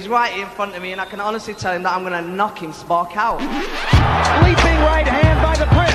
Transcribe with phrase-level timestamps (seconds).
[0.00, 2.14] He's right in front of me, and I can honestly tell him that I'm going
[2.14, 3.38] to knock him spark out.
[3.38, 5.92] Leaping right hand by the Prince.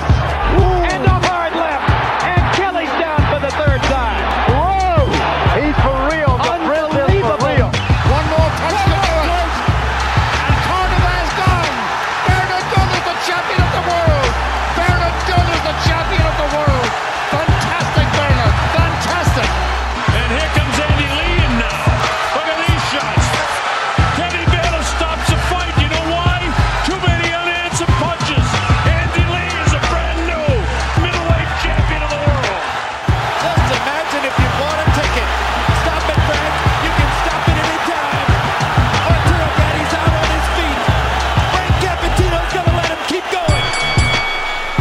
[0.94, 1.95] And a hard left.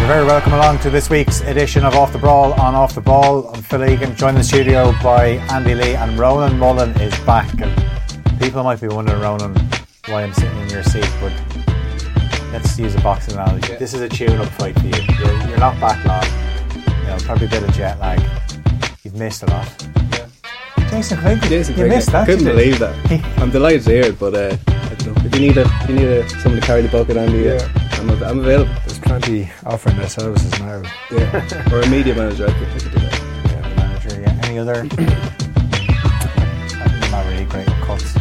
[0.04, 3.00] You're very welcome along to this week's edition of Off the Brawl on Off the
[3.00, 3.48] Ball.
[3.48, 7.48] I'm Phil Egan, joined in the studio by Andy Lee, and Ronan Mullen is back.
[7.58, 9.54] And people might be wondering, Ronan,
[10.08, 11.32] why I'm sitting in your seat, but
[12.52, 13.76] let's use a boxing analogy.
[13.76, 14.92] This is a tune-up fight for you.
[14.92, 16.22] You're, you're not back long.
[17.00, 18.20] You know, probably a bit of jet lag.
[19.04, 19.88] You've missed a lot.
[20.90, 22.26] Jason Craig, Jason you missed that.
[22.26, 22.94] couldn't believe that.
[23.38, 25.24] I'm delighted to hear it, but uh, I don't know.
[25.24, 27.66] If you need a, if you need a, someone to carry the bucket, Andy, uh,
[27.92, 28.70] I'm, I'm available.
[29.14, 30.82] There's plenty offering their services now.
[31.10, 31.72] Yeah.
[31.72, 33.20] or a media manager, I could, I could do that.
[33.46, 34.40] Yeah, manager, yeah.
[34.44, 34.84] Any other?
[37.10, 38.12] Not really great with cuts.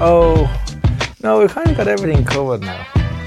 [0.00, 0.50] Oh,
[1.22, 2.86] no, we've kind of got everything covered now.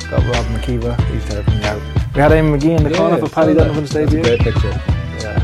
[0.10, 1.82] Got Rob McKeever, he's helping out.
[2.14, 4.24] We had Amy McGee in the corner for Paddy Donovan's That's a debut.
[4.24, 4.70] great picture.
[4.70, 5.40] Yeah.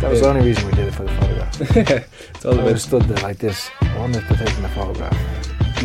[0.00, 1.60] That was the only reason we did it for the photograph.
[2.34, 2.72] it's all I about.
[2.72, 3.70] was stood there like this.
[3.82, 5.37] I wonder if they're the photograph.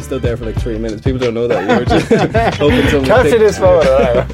[0.04, 1.02] You stood there for like three minutes.
[1.02, 1.70] People don't know that.
[1.70, 2.08] You were just
[2.60, 4.28] hoping someone would Capture take- this photo.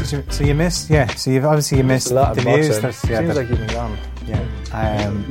[0.04, 1.06] So, so you missed, yeah.
[1.14, 2.80] So you've obviously you missed a lot the of news.
[2.80, 3.98] That's, yeah, Seems the- like you've been gone.
[4.26, 5.04] yeah.
[5.06, 5.24] Um,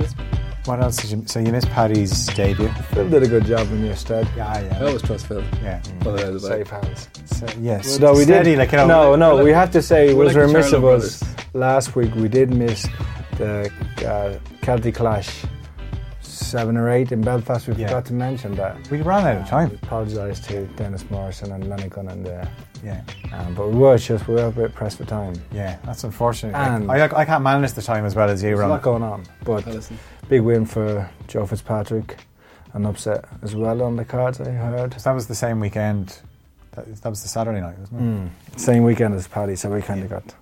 [0.65, 1.23] what else did you?
[1.25, 2.67] So you missed Paddy's debut.
[2.93, 4.27] Phil did a good job in your stead.
[4.35, 4.75] Yeah, yeah.
[4.75, 5.41] I yeah, always trust Phil.
[5.63, 5.81] yeah.
[6.01, 6.83] Pull it the Safe bag.
[6.83, 7.09] hands.
[7.25, 8.59] So, yes, No, we steady, did.
[8.59, 8.87] like you know.
[8.87, 11.23] no, no, we're we have to say it was like remiss of us
[11.53, 12.13] last week.
[12.15, 12.85] We did miss
[13.37, 13.71] the
[14.05, 15.43] uh, Celtic Clash
[16.39, 17.67] seven or eight in Belfast.
[17.67, 17.87] We Yeah.
[17.87, 18.89] forgot to mention that.
[18.89, 19.77] We ran out of time.
[19.83, 22.47] Apologise to Dennis Morrison and Lenny Gunn there.
[22.83, 23.01] Yeah,
[23.33, 25.33] Um, but we were just we were a bit pressed for time.
[25.51, 25.77] yeah.
[25.83, 26.55] That's unfortunate.
[26.55, 28.81] And- Like, I, I can't manage the time as well as you, There's a lot
[28.81, 29.99] going on, but Alison.
[30.29, 32.17] big win for Joe Fitzpatrick.
[32.73, 34.39] An upset as well on the cards.
[34.39, 34.91] I heard.
[34.93, 36.19] That was the same weekend.
[36.73, 38.03] That, that was the Saturday night, wasn't it?
[38.55, 38.59] Mm.
[38.59, 40.35] Same weekend as Paddy, so we kind of got.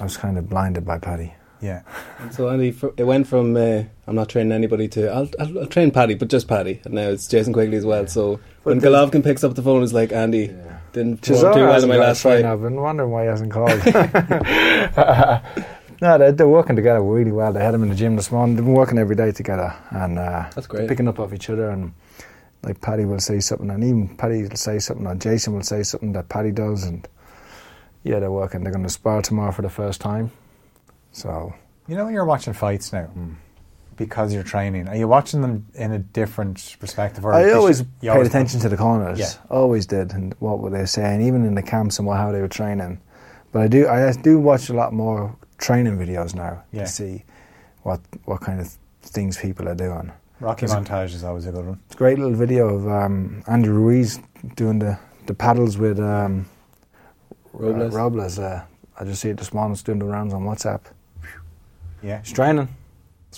[0.00, 1.34] I was kind of blinded by Paddy.
[1.60, 1.82] Yeah.
[2.18, 5.66] And so Andy, it went from uh, I'm not training anybody to I'll, I'll, I'll
[5.66, 8.06] train Paddy, but just Paddy, and now it's Jason Quigley as well.
[8.06, 10.48] So when the- Golovkin picks up the phone, it's like Andy
[10.92, 12.44] didn't perform Chisora too well in my last fight.
[12.44, 13.84] I've been wondering why he hasn't called.
[16.02, 17.52] no, they're, they're working together really well.
[17.52, 18.56] They had him in the gym this morning.
[18.56, 20.88] They've been working every day together, and uh, That's great.
[20.88, 21.92] Picking up off each other, and
[22.62, 25.82] like Paddy will say something, and even Paddy will say something, or Jason will say
[25.82, 27.06] something that Paddy does, and
[28.04, 28.62] yeah, they're working.
[28.62, 30.30] They're going to spar tomorrow for the first time.
[31.16, 31.54] So
[31.88, 33.34] You know when you're watching fights now, Hmm.
[33.96, 37.24] because you're training, are you watching them in a different perspective?
[37.24, 39.18] Or I always you- you paid always- attention to the corners.
[39.18, 39.28] Yeah.
[39.48, 42.40] Always did, and what were they saying, even in the camps and what, how they
[42.42, 42.98] were training.
[43.52, 46.82] But I do, I do watch a lot more training videos now Yeah.
[46.82, 47.24] to see
[47.82, 50.10] what what kind of things people are doing.
[50.40, 51.78] Rocky There's a- montage is always a good one.
[51.86, 54.18] It's a great little video of um, Andy Ruiz
[54.56, 56.44] doing the, the paddles with um,
[57.54, 57.94] Robles.
[57.94, 58.38] Uh, Robles.
[58.38, 58.62] Uh,
[59.00, 59.72] I just see it this morning.
[59.72, 60.80] It's doing the rounds on WhatsApp.
[62.02, 62.20] Yeah.
[62.20, 62.68] He's training.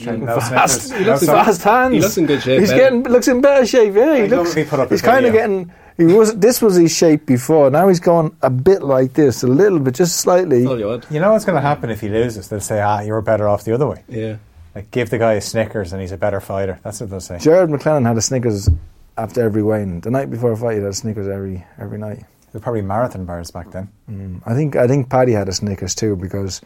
[0.00, 0.92] No fast.
[0.92, 1.44] He No looks Snickers.
[1.44, 1.94] fast hands.
[1.94, 2.60] He looks in good shape.
[2.60, 2.82] He's better.
[2.82, 3.94] getting looks in better shape.
[3.94, 4.54] Yeah, he I looks.
[4.54, 5.72] he put up he's kind of getting.
[5.96, 6.36] He was.
[6.36, 7.70] This was his shape before.
[7.70, 10.62] Now he's going a bit like this, a little bit, just slightly.
[10.64, 11.02] Tell you.
[11.10, 12.48] You know what's going to happen if he loses?
[12.48, 14.04] They'll say, ah, you were better off the other way.
[14.08, 14.36] Yeah.
[14.76, 16.78] Like, give the guy a Snickers and he's a better fighter.
[16.84, 17.38] That's what they'll say.
[17.38, 18.68] Jared McLennan had a Snickers
[19.16, 20.02] after every weigh-in.
[20.02, 22.22] The night before a fight, he had a Snickers every every night.
[22.52, 23.88] They're probably marathon bars back then.
[24.08, 24.40] Mm.
[24.46, 26.60] I think I think Paddy had a Snickers too because,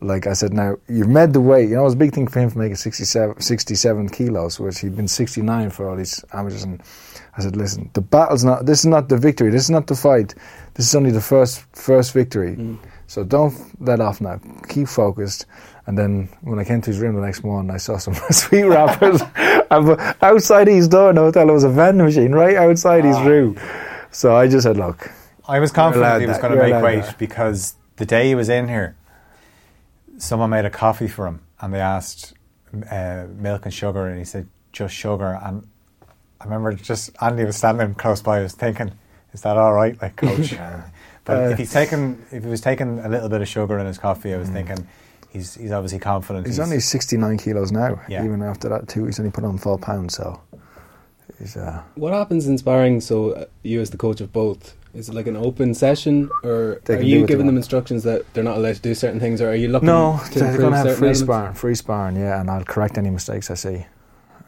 [0.00, 1.68] like I said, now you've made the weight.
[1.68, 4.60] You know, it was a big thing for him to make it 67, 67 kilos,
[4.60, 6.64] which he'd been sixty nine for all these amateurs.
[6.64, 6.82] And
[7.36, 8.66] I said, listen, the battle's not.
[8.66, 9.50] This is not the victory.
[9.50, 10.34] This is not the fight.
[10.74, 12.56] This is only the first first victory.
[12.56, 12.78] Mm.
[13.06, 14.40] So don't let off now.
[14.68, 15.46] Keep focused.
[15.86, 18.64] And then when I came to his room the next morning, I saw some sweet
[18.64, 19.20] wrappers
[20.22, 21.46] outside his door in the hotel.
[21.46, 23.24] There was a vending machine right outside his ah.
[23.24, 23.60] room.
[24.10, 25.10] So I just said, look,
[25.46, 27.18] I was confident he was going to make weight that.
[27.18, 28.96] because the day he was in here,
[30.18, 32.34] someone made a coffee for him and they asked
[32.90, 35.66] uh, milk and sugar and he said just sugar and
[36.40, 38.40] I remember just Andy was standing close by.
[38.40, 38.92] I was thinking,
[39.32, 40.54] is that all right, like coach?
[41.24, 43.86] but Uh, if he's taken, if he was taking a little bit of sugar in
[43.86, 44.86] his coffee, I was thinking
[45.30, 46.46] he's he's obviously confident.
[46.46, 48.00] He's only 69 kilos now.
[48.08, 48.24] Yeah.
[48.24, 50.14] Even after that, too, he's only put on four pounds.
[50.16, 50.40] So
[51.38, 53.00] he's uh, What happens in sparring?
[53.00, 56.80] So uh, you, as the coach of both, is it like an open session, or
[56.88, 59.54] are you giving them instructions that they're not allowed to do certain things, or are
[59.54, 62.64] you looking no, to they're going to have free sparring, free sparring, yeah, and I'll
[62.64, 63.86] correct any mistakes I see.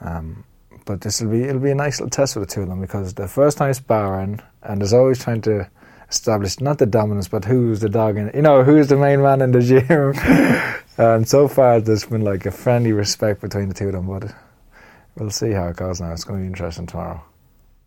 [0.01, 0.45] Um,
[0.85, 2.81] but this will be it'll be a nice little test for the two of them
[2.81, 5.69] because the first time sparring, and there's always trying to
[6.09, 9.43] establish not the dominance, but who's the dog in, you know, who's the main man
[9.43, 10.15] in the gym.
[10.97, 14.33] and so far, there's been like a friendly respect between the two of them, but
[15.17, 16.13] we'll see how it goes now.
[16.13, 17.23] It's going to be interesting tomorrow.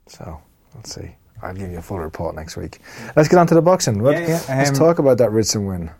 [0.07, 0.41] So
[0.73, 1.15] we'll see.
[1.41, 2.79] I'll give you a full report next week.
[3.15, 4.01] Let's get on to the boxing.
[4.03, 5.91] What- Yeah, yeah, let's um, talk about that Ritson win.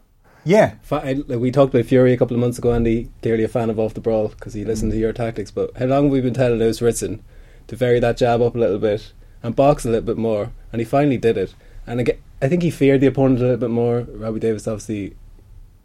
[0.43, 3.09] Yeah, Fa- I- like, we talked about Fury a couple of months ago, Andy.
[3.21, 5.51] Clearly a fan of off the brawl because he listened to your tactics.
[5.51, 7.23] But how long have we been telling Lewis Ritson
[7.67, 10.51] to vary that jab up a little bit and box a little bit more?
[10.73, 11.53] And he finally did it.
[11.87, 14.01] And again, I think he feared the opponent a little bit more.
[14.01, 15.15] Robbie Davies, obviously,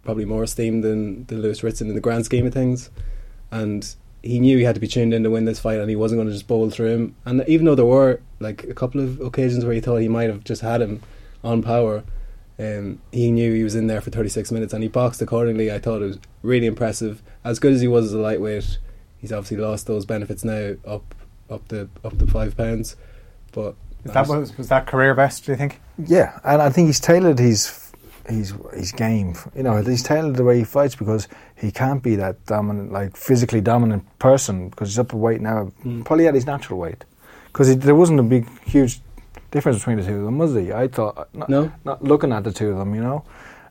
[0.05, 2.91] probably more esteemed than, than Lewis Ritson in the grand scheme of things.
[3.50, 5.96] And he knew he had to be tuned in to win this fight, and he
[5.96, 7.16] wasn't going to just bowl through him.
[7.26, 10.30] And even though there were like a couple of occasions where he thought he might
[10.30, 11.02] have just had him
[11.42, 12.04] on power,
[12.58, 15.70] um, he knew he was in there for 36 minutes and he boxed accordingly.
[15.70, 17.22] I thought it was really impressive.
[17.42, 18.78] As good as he was as a lightweight,
[19.18, 21.14] he's obviously lost those benefits now up
[21.50, 22.96] up the up the five pounds.
[23.52, 23.74] But
[24.04, 25.44] that was was that career best?
[25.44, 25.80] Do you think?
[25.98, 27.83] Yeah, and I think he's tailored his
[28.28, 29.34] his his game.
[29.54, 33.16] You know, he's tailored the way he fights because he can't be that dominant, like
[33.16, 36.04] physically dominant person because he's up a weight now, Mm.
[36.04, 37.04] probably at his natural weight.
[37.46, 39.00] Because there wasn't a big, huge
[39.50, 40.76] difference between the two of them, was there?
[40.76, 41.70] I thought not, No.
[41.84, 43.22] not looking at the two of them, you know.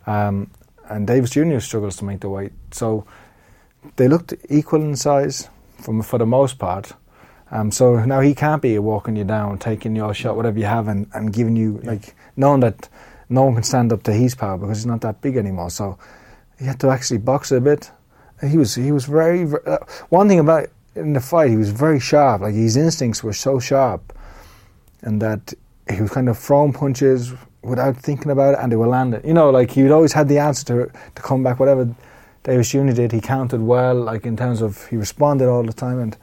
[0.07, 0.49] Um,
[0.89, 1.59] and Davies Jr.
[1.59, 3.05] struggles to make the weight, so
[3.97, 5.49] they looked equal in size
[5.81, 6.93] from for the most part.
[7.51, 10.87] Um, so now he can't be walking you down, taking your shot, whatever you have,
[10.87, 12.89] and, and giving you like knowing that
[13.29, 15.69] no one can stand up to his power because he's not that big anymore.
[15.69, 15.97] So
[16.59, 17.91] he had to actually box a bit.
[18.41, 19.77] He was he was very, ver uh,
[20.09, 22.41] one thing about in the fight he was very sharp.
[22.41, 24.13] Like his instincts were so sharp,
[25.01, 25.53] and that
[25.89, 29.25] he was kind of throwing punches without thinking about it, and they were landing.
[29.25, 31.59] You know, like he'd always had the answer to to come back.
[31.59, 31.95] Whatever
[32.43, 32.91] Davies Jr.
[32.91, 33.95] did, he counted well.
[33.95, 36.17] Like in terms of he responded all the time, and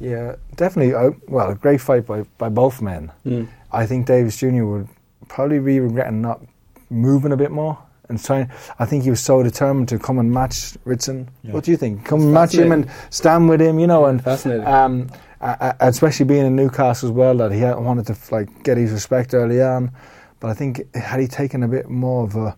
[0.00, 0.94] yeah, definitely.
[0.94, 3.10] Uh, well, a great fight by by both men.
[3.24, 3.48] Mm.
[3.72, 4.64] I think Davies Jr.
[4.64, 4.88] would
[5.28, 6.40] probably be regretting not
[6.90, 7.78] moving a bit more
[8.08, 8.50] and trying.
[8.78, 11.28] I think he was so determined to come and match Ritson.
[11.42, 12.04] What do you think?
[12.04, 14.66] Come and match him and stand with him, you know, and Fascinating.
[14.66, 15.10] um,
[15.40, 18.76] uh, uh, especially being in Newcastle as well, that he had wanted to like get
[18.76, 19.90] his respect early on.
[20.40, 22.56] But I think had he taken a bit more of a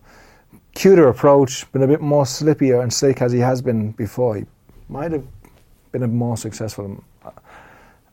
[0.75, 4.45] cuter approach, been a bit more slippier and slick as he has been before, he
[4.89, 5.25] might have
[5.91, 7.03] been a more successful.
[7.25, 7.31] uh,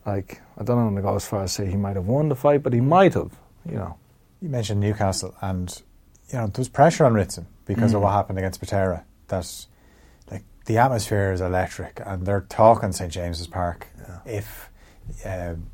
[0.07, 2.37] Like I don't want to go as far as say he might have won the
[2.37, 3.33] fight, but he might have.
[3.69, 3.97] You know,
[4.45, 5.83] You mentioned Newcastle, and
[6.29, 9.03] you know there was pressure on Ritson because of what happened against Patera.
[9.29, 9.67] That
[10.31, 13.87] like the atmosphere is electric, and they're talking St James's Park.
[14.27, 14.69] If
[15.25, 15.71] um,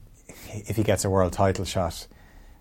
[0.53, 2.07] if he gets a world title shot,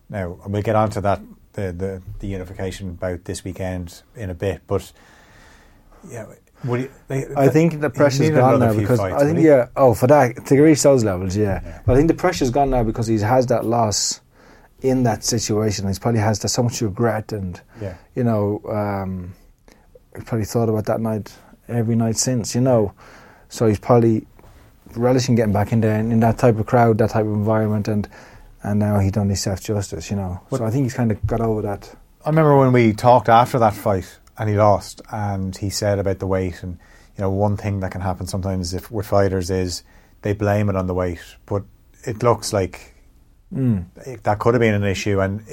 [0.10, 1.22] now and we'll get onto that
[1.54, 4.92] the, the the unification bout this weekend in a bit, but
[6.10, 6.26] yeah.
[6.66, 9.68] Would he, they, I think the pressure's gone now because fights, I think yeah.
[9.76, 11.62] Oh, for that to reach those levels, yeah.
[11.64, 11.82] Yeah.
[11.86, 14.22] But I think the pressure's gone now because he has that loss
[14.82, 15.88] in that situation.
[15.88, 17.96] He's probably has so much regret and Yeah.
[18.16, 19.34] you know, um,
[20.16, 21.34] he probably thought about that night
[21.68, 22.94] every night since, you know.
[23.50, 24.26] So he's probably
[24.96, 27.88] relishing getting back in there in, in that type of crowd, that type of environment,
[27.88, 28.08] and
[28.62, 30.42] and now he done himself justice, you know.
[30.50, 31.96] What- so I think he's kind of got over that.
[32.26, 36.20] I remember when we talked after that fight and he lost, and he said about
[36.20, 36.62] the weight.
[36.64, 36.78] And
[37.18, 39.84] you know, one thing that can happen sometimes if with fighters is
[40.22, 41.64] they blame it on the weight, but
[42.06, 42.94] it looks like
[43.54, 43.86] Mm.
[44.06, 45.20] it, that could have been an issue.
[45.20, 45.44] And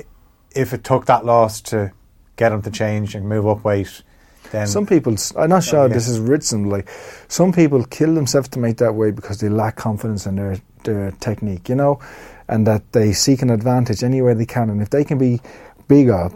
[0.55, 1.93] if it took that loss to
[2.37, 4.03] get him to change and move up weight,
[4.50, 5.95] then Some people, I'm not sure yeah.
[5.95, 6.88] this is written, like
[7.29, 11.11] some people kill themselves to make that way because they lack confidence in their, their
[11.12, 12.00] technique, you know,
[12.49, 14.71] and that they seek an advantage any way they can.
[14.71, 15.41] And if they can be
[15.88, 16.31] bigger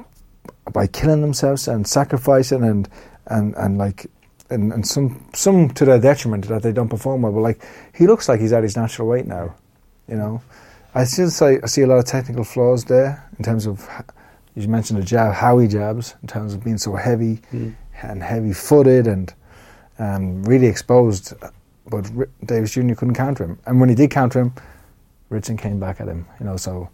[0.73, 2.89] by killing themselves and sacrificing and,
[3.27, 4.07] and, and like,
[4.49, 7.65] and, and some, some to their detriment that they don't perform well, but like,
[7.95, 9.55] he looks like he's at his natural weight now,
[10.09, 10.43] you know.
[10.95, 13.89] I still say I see a lot of technical flaws there in terms of
[14.55, 17.75] you mentioned the jab, how he jabs in terms of being so heavy Mm.
[18.03, 19.33] and heavy-footed and
[19.99, 21.35] um, really exposed.
[21.87, 22.95] But R- Davies Jr.
[22.95, 24.53] couldn't counter him, and when he did counter him,
[25.29, 26.27] Ritson came back at him.
[26.41, 26.89] You know, so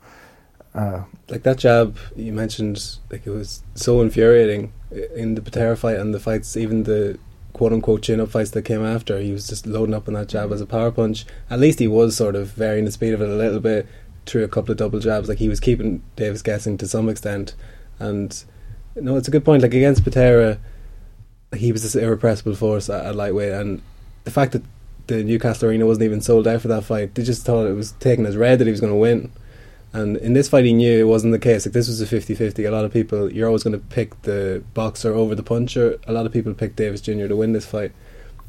[0.74, 4.72] uh, like that jab you mentioned, like it was so infuriating
[5.14, 7.18] in the Patera fight and the fights, even the
[7.56, 9.18] quote unquote chin up fights that came after.
[9.18, 11.24] He was just loading up on that jab as a power punch.
[11.48, 13.86] At least he was sort of varying the speed of it a little bit
[14.26, 15.26] through a couple of double jabs.
[15.26, 17.54] Like he was keeping Davies guessing to some extent.
[17.98, 18.44] And
[18.94, 19.62] no, it's a good point.
[19.62, 20.58] Like against Patera,
[21.56, 23.80] he was this irrepressible force at, at lightweight, and
[24.24, 24.62] the fact that
[25.06, 27.14] the Newcastle arena wasn't even sold out for that fight.
[27.14, 29.32] They just thought it was taken as read that he was going to win.
[29.96, 31.64] And in this fight, he knew it wasn't the case.
[31.64, 32.68] Like this was a 50-50.
[32.68, 35.98] A lot of people, you're always going to pick the boxer over the puncher.
[36.06, 37.28] A lot of people picked Davies Jr.
[37.28, 37.92] to win this fight.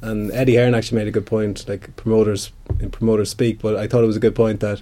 [0.01, 2.51] And Eddie Hearn actually made a good point, like promoters
[2.81, 3.61] in promoters speak.
[3.61, 4.81] But I thought it was a good point that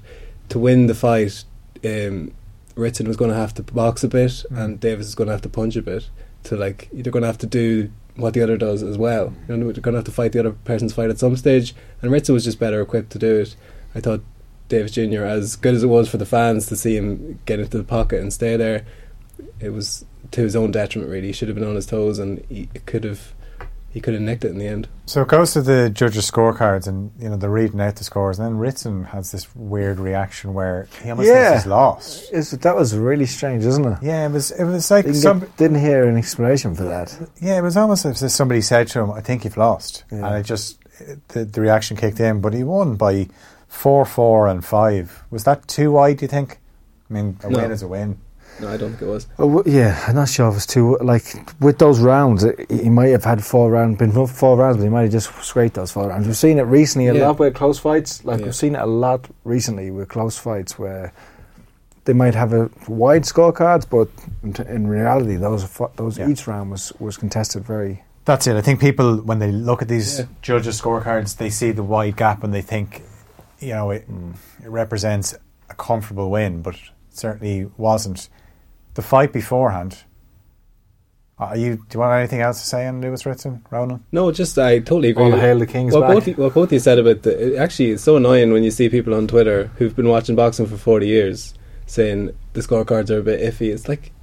[0.50, 1.44] to win the fight,
[1.86, 2.34] um,
[2.74, 5.44] Ritson was going to have to box a bit, and Davies is going to have
[5.44, 6.10] to punch a bit.
[6.46, 9.36] To like, they're going to have to do what the other does as well.
[9.48, 11.76] You know, they're going to have to fight the other person's fight at some stage.
[12.02, 13.56] And Ritson was just better equipped to do it.
[13.94, 14.22] I thought
[14.70, 15.24] Davies Jr.
[15.24, 18.20] as good as it was for the fans to see him get into the pocket
[18.22, 18.86] and stay there,
[19.60, 21.12] it was to his own detriment.
[21.12, 23.34] Really, he should have been on his toes, and he could have
[23.92, 24.90] he could have nicked it in the end.
[25.06, 28.40] So it goes to the judges' scorecards, and you know they're reading out the scores.
[28.40, 31.50] And then Ritson has this weird reaction where he almost Yeah.
[31.52, 32.30] thinks he's lost.
[32.34, 33.98] It's, that was really strange, isn't it?
[34.02, 34.52] Yeah, it was.
[34.52, 35.40] It was like Didn't, some.
[35.42, 37.18] get, didn't hear an explanation for that.
[37.40, 40.26] Yeah, it was almost as if somebody said to him, "I think you've lost," Yeah.
[40.28, 40.80] and it just
[41.30, 42.42] the, the reaction kicked in.
[42.42, 43.28] But he won by
[43.76, 45.24] four, four, and five.
[45.32, 46.18] Was that too wide?
[46.18, 46.60] Do you think?
[47.10, 47.60] I mean, a No.
[47.60, 48.18] win is a win.
[48.62, 49.28] No, I don't think it was.
[49.38, 51.26] Oh, yeah, I'm not sure if it's too like
[51.60, 52.46] with those rounds.
[52.70, 55.76] He might have had four rounds, been four rounds, but he might have just scraped
[55.76, 56.26] those four rounds.
[56.26, 57.28] We've seen it recently a Yeah.
[57.28, 58.24] lot with close fights.
[58.24, 58.46] Like Yeah.
[58.46, 61.12] we've seen it a lot recently with close fights where
[62.06, 64.08] they might have a wide scorecards, but
[64.70, 65.68] in, reality, those
[65.98, 66.30] those Yeah.
[66.30, 68.04] each round was was contested very.
[68.24, 68.56] That's it.
[68.56, 70.26] I think people, when they look at these Yeah.
[70.42, 73.04] judges' scorecards, they see the wide gap and they think,
[73.60, 74.06] you know, it,
[74.64, 75.34] it represents
[75.70, 76.76] a comfortable win, but
[77.10, 78.30] certainly wasn't.
[78.96, 80.04] The fight beforehand.
[81.38, 81.76] Are you?
[81.76, 84.06] Do you want anything else to say on Lewis Ritson, Ronan?
[84.14, 85.26] No, just I totally agree.
[85.26, 86.14] All with- hail the king's what back.
[86.26, 88.88] both, what both you said about the it actually it's so annoying when you see
[88.88, 91.54] people on Twitter who've been watching boxing for forty years
[91.88, 93.74] saying the scorecards are a bit iffy.
[93.74, 94.14] It's like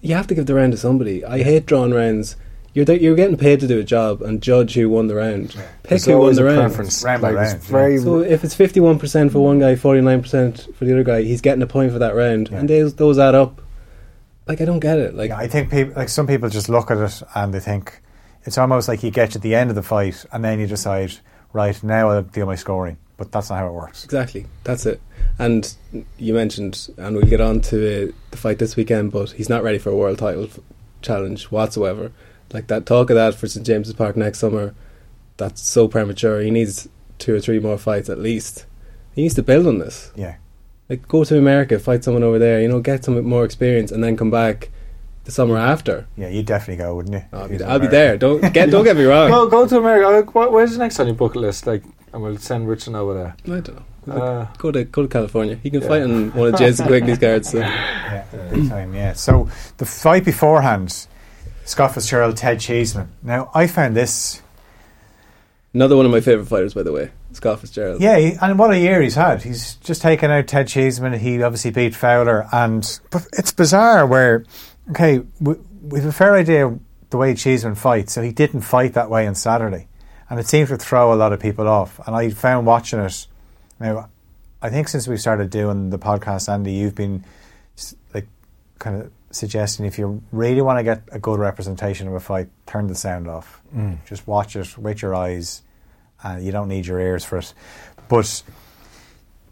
[0.00, 1.22] you have to give the round to somebody.
[1.22, 2.36] I hate drawn rounds.
[2.74, 5.50] You're th- you're getting paid to do a job and judge who won the round.
[5.50, 6.58] Pick There's who won always the a round.
[6.72, 7.04] preference.
[7.04, 7.70] Round by Like, it's round, yeah.
[7.70, 10.92] very So if it's fifty one percent for one guy, forty nine percent for the
[10.92, 12.58] other guy, he's getting a point for that round, Yeah.
[12.58, 13.60] and those those add up.
[14.46, 15.14] Like I don't get it.
[15.14, 18.02] Like yeah, I think people, like some people, just look at it and they think
[18.44, 21.14] it's almost like you get to the end of the fight and then you decide,
[21.54, 24.04] right now I'll do my scoring, but that's not how it works.
[24.04, 25.00] Exactly, that's it.
[25.38, 25.72] And
[26.18, 29.62] you mentioned, and we'll get on to uh, the fight this weekend, but he's not
[29.62, 30.58] ready for a world title f-
[31.00, 32.10] challenge whatsoever.
[32.52, 34.74] Like that talk of that for St James's Park next summer,
[35.36, 36.40] that's so premature.
[36.40, 38.66] He needs two or three more fights at least.
[39.14, 40.12] He needs to build on this.
[40.16, 40.36] Yeah,
[40.88, 44.02] Like go to America, fight someone over there, you know, get some more experience, and
[44.04, 44.70] then come back
[45.24, 46.06] the summer after.
[46.16, 47.24] yeah, you'd definitely go, wouldn't you?
[47.32, 48.16] I'll be, I'll be there.
[48.18, 49.30] Don't get don't get me wrong.
[49.30, 50.30] Go go to America.
[50.32, 51.66] Where's the next on your bucket list?
[51.66, 51.82] Like,
[52.12, 53.36] and we'll send Richard over there.
[53.56, 53.82] I don't know.
[54.06, 55.58] Uh, go to go to California.
[55.62, 57.50] He can fight on one of Jason Quigley's cards.
[57.50, 57.58] So.
[58.14, 59.14] Yeah, big time, yeah.
[59.14, 59.48] So
[59.78, 61.06] the fight beforehand,
[61.64, 63.08] Scott Fitzgerald, Ted Cheeseman.
[63.22, 64.42] Now, I found this,
[65.72, 68.00] Another one of my favourite fighters, by the way, Scott Fitzgerald.
[68.00, 69.42] yeah, he, and what a year he's had.
[69.42, 71.14] He's just taken out Ted Cheeseman.
[71.18, 74.44] He obviously beat Fowler, and but it's bizarre where,
[74.90, 76.80] okay, we, we have a fair idea of
[77.10, 79.88] the way Cheeseman fights, so he didn't fight that way on Saturday,
[80.30, 81.98] and it seemed to throw a lot of people off.
[82.06, 83.26] And I found watching it.
[83.80, 84.08] Now,
[84.62, 87.24] I think since we started doing the podcast, Andy, you've been
[88.14, 88.28] like
[88.78, 92.48] kind of suggesting if you really want to get a good representation of a fight,
[92.66, 93.60] turn the sound off.
[93.74, 93.98] Mm.
[94.06, 95.62] Just watch it with your eyes,
[96.22, 97.52] and you don't need your ears for it.
[98.08, 98.42] But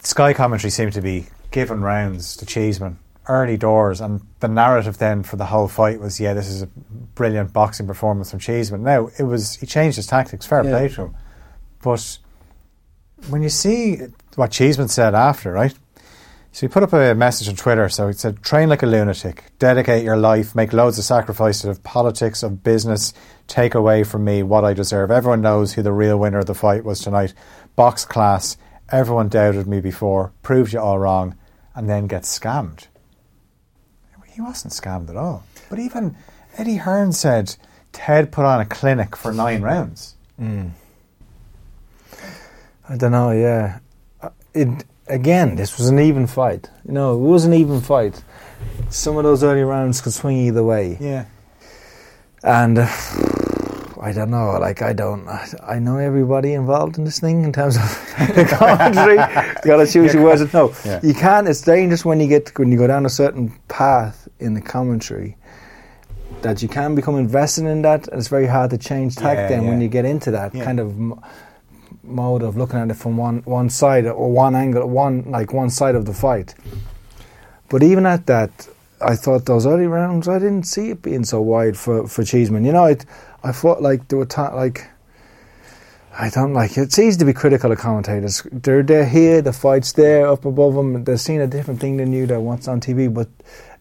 [0.00, 2.98] Sky commentary seemed to be giving rounds to Cheeseman
[3.28, 6.66] early doors, and the narrative then for the whole fight was, yeah, this is a
[7.14, 8.82] brilliant boxing performance from Cheeseman.
[8.82, 10.70] Now it was he changed his tactics, fair Yeah.
[10.70, 11.16] play to him,
[11.82, 12.18] but
[13.28, 13.98] when you see
[14.34, 15.72] what Cheeseman said after, right?
[16.54, 17.88] So he put up a message on Twitter.
[17.88, 21.82] So he said, "Train like a lunatic, dedicate your life, make loads of sacrifices of
[21.82, 23.14] politics, of business,
[23.48, 25.10] take away from me what I deserve.
[25.10, 27.32] Everyone knows who the real winner of the fight was tonight.
[27.74, 28.58] Box class.
[28.90, 31.34] Everyone doubted me before, proved you all wrong,
[31.74, 32.86] and then gets scammed.
[34.28, 35.44] He wasn't scammed at all.
[35.70, 36.16] But even
[36.58, 37.56] Eddie Hearn said
[37.92, 40.16] Ted put on a clinic for nine rounds.
[40.38, 40.70] I
[42.96, 43.30] don't know.
[43.30, 43.78] Yeah,
[44.22, 45.56] Uh, it again.
[45.56, 46.70] This was an even fight.
[46.86, 48.22] You know, it was an even fight.
[48.90, 51.24] Some of those early rounds could swing either way, Yeah,
[52.42, 52.86] and uh,
[54.00, 54.58] I don't know.
[54.60, 55.26] Like I don't.
[55.28, 57.82] I, I know everybody involved in this thing in terms of
[58.34, 59.12] the commentary.
[59.14, 60.52] you got to choose your words.
[60.52, 61.00] No, Yeah.
[61.02, 61.48] you can't.
[61.48, 65.36] It's dangerous when you get when you go down a certain path in the commentary.
[66.42, 69.36] That you can become invested in that, and it's very hard to change tack.
[69.36, 70.64] Yeah, then when you get into that Yeah.
[70.64, 70.96] kind of
[72.02, 75.70] mode of looking at it from one one side or one angle, one like one
[75.70, 76.54] side of the fight.
[77.68, 78.68] But even at that,
[79.00, 82.64] I thought those early rounds, I didn't see it being so wide for for Cheeseman.
[82.64, 83.04] You know, it,
[83.42, 84.86] I thought like there were ta- like
[86.18, 86.82] I don't like it.
[86.82, 88.46] It's easy to be critical of commentators.
[88.52, 91.04] They're they're here, the fight's there, up above them.
[91.04, 92.26] They're seeing a different thing than you.
[92.26, 93.28] That what's on TV, but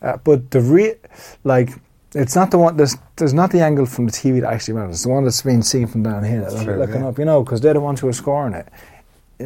[0.02, 0.96] uh, but the re
[1.44, 1.72] like
[2.14, 2.78] it's not the one.
[2.78, 4.96] There's there's not the angle from the TV that actually matters.
[4.96, 6.42] It's the one that's being seen from down here.
[6.42, 7.08] That's true, looking yeah.
[7.08, 8.68] up, you know, because they're the ones who are scoring it,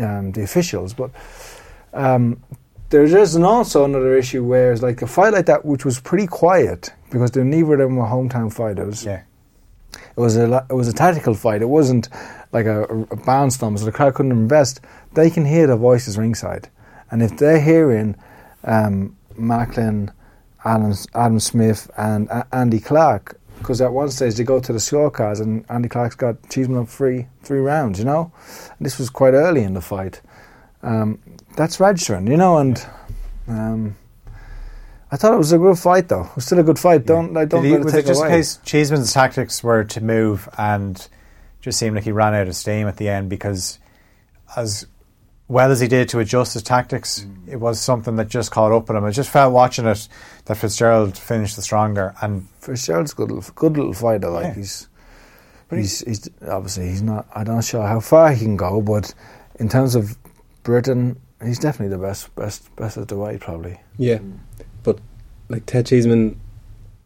[0.01, 0.93] um, the officials.
[0.93, 1.11] But
[1.93, 2.41] um,
[2.89, 5.99] there's just an also another issue where it's like a fight like that, which was
[5.99, 9.05] pretty quiet because they're neither of them were hometown fighters.
[9.05, 9.21] Yeah.
[9.93, 11.61] It was a it was a tactical fight.
[11.61, 12.09] It wasn't
[12.51, 14.81] like a, a barnstorm, so the crowd couldn't invest.
[15.13, 16.69] They can hear the voices ringside,
[17.11, 18.15] and if they're hearing
[18.63, 20.11] um, Macklin,
[20.65, 24.79] Adam, Adam Smith, and uh, Andy Clarke, because at one stage they go to the
[24.79, 27.99] scorecards, and Andy Clarke's got Cheeseman up three three rounds.
[27.99, 28.31] You know,
[28.77, 30.21] and this was quite early in the fight.
[30.83, 31.19] Um,
[31.55, 32.85] that's registering, you know, and.
[33.47, 33.95] Um,
[35.11, 36.23] I thought it was a good fight, though.
[36.23, 37.05] It was still a good fight.
[37.05, 38.29] Don't I don't he, was take it just away.
[38.29, 41.07] in case Cheeseman's tactics were to move and
[41.61, 43.79] just seemed like he ran out of steam at the end because
[44.57, 44.87] as
[45.47, 47.53] well as he did to adjust his tactics, Mm.
[47.53, 49.05] it was something that just caught up with him.
[49.05, 50.07] I just felt watching it
[50.45, 54.29] that Fitzgerald finished the stronger and Fitzgerald's good, little- good little fighter.
[54.29, 54.53] Like Yeah.
[54.55, 54.87] he's,
[55.69, 57.27] he's, he's obviously he's not.
[57.35, 59.13] I'm not sure how far he can go, but
[59.59, 60.17] in terms of
[60.63, 63.79] Britain, he's definitely the best, best, best at the weight, probably.
[63.97, 64.19] Yeah,
[64.83, 64.99] but
[65.49, 66.39] like Ted Cheeseman,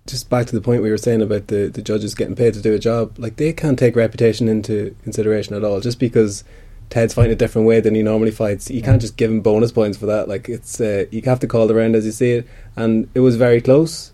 [0.08, 2.62] just back to the point we were saying about the the judges getting paid to
[2.62, 3.16] do a job.
[3.20, 5.82] Like they can't take reputation into consideration at all.
[5.82, 6.44] Just because
[6.90, 9.72] Ted's fighting a different way than he normally fights, you can't just give him bonus
[9.72, 10.28] points for that.
[10.28, 13.20] Like it's uh, you have to call the round as you see it, and it
[13.20, 14.12] was very close.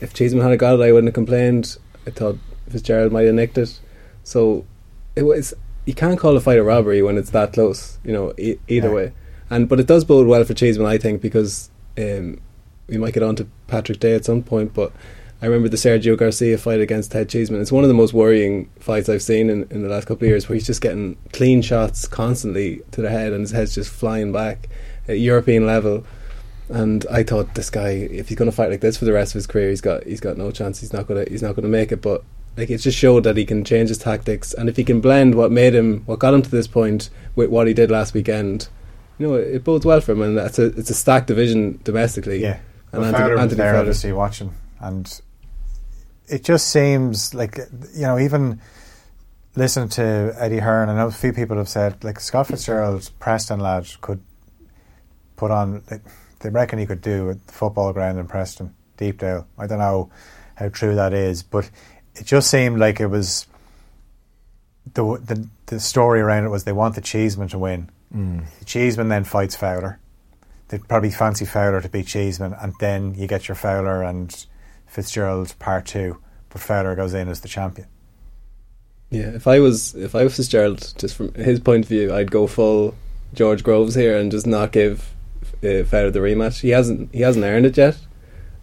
[0.00, 1.76] If Cheeseman had got it, I wouldn't have complained.
[2.06, 2.38] I thought
[2.70, 3.78] Fitzgerald might have nicked it.
[4.24, 4.64] So
[5.16, 5.52] it was.
[5.86, 7.98] You can't call a fight a robbery when it's that close.
[8.04, 8.94] You know, e- either Yeah.
[8.94, 9.12] way.
[9.50, 12.40] And but it does bode well for Cheeseman, I think, because um,
[12.88, 14.72] we might get on to Patrick Day at some point.
[14.74, 14.92] But
[15.40, 17.60] I remember the Sergio Garcia fight against Ted Cheeseman.
[17.60, 20.30] It's one of the most worrying fights I've seen in, in the last couple of
[20.30, 23.90] years, where he's just getting clean shots constantly to the head, and his head's just
[23.90, 24.68] flying back
[25.06, 26.04] at European level.
[26.68, 29.30] And I thought this guy, if he's going to fight like this for the rest
[29.32, 30.80] of his career, he's got he's got no chance.
[30.80, 32.02] He's not gonna he's not gonna make it.
[32.02, 32.24] But
[32.56, 35.36] like it just showed that he can change his tactics, and if he can blend
[35.36, 38.68] what made him, what got him to this point, with what he did last weekend,
[39.18, 40.20] you know, it, it bodes well for him.
[40.20, 42.42] And that's a it's a stacked division domestically.
[42.42, 42.58] yeah.
[42.92, 43.78] and Well, Anthony, Fowler was Anthony there Fowler.
[43.78, 45.20] obviously watching and
[46.30, 47.58] it just seems like
[47.94, 48.60] you know even
[49.56, 53.60] listening to Eddie Hearn I know a few people have said like Scott Fitzgerald's Preston
[53.60, 54.20] lad could
[55.36, 56.02] put on like,
[56.40, 60.10] they reckon he could do at the football ground in Preston Deepdale I don't know
[60.56, 61.70] how true that is but
[62.14, 63.46] it just seemed like it was
[64.94, 67.90] the the, the story around it was they want the Cheeseman to win.
[68.14, 68.44] Mm.
[68.58, 69.98] The Cheeseman then fights Fowler.
[70.68, 74.46] They'd probably fancy Fowler to beat Cheeseman, and then you get your Fowler and
[74.88, 76.18] Fitzgerald part two,
[76.50, 77.88] but Fowler goes in as the champion.
[79.10, 82.30] Yeah, if I was if I was Fitzgerald, just from his point of view, I'd
[82.30, 82.94] go full
[83.32, 85.14] George Groves here and just not give
[85.64, 86.60] uh, Fowler the rematch.
[86.60, 87.98] He hasn't he hasn't earned it yet,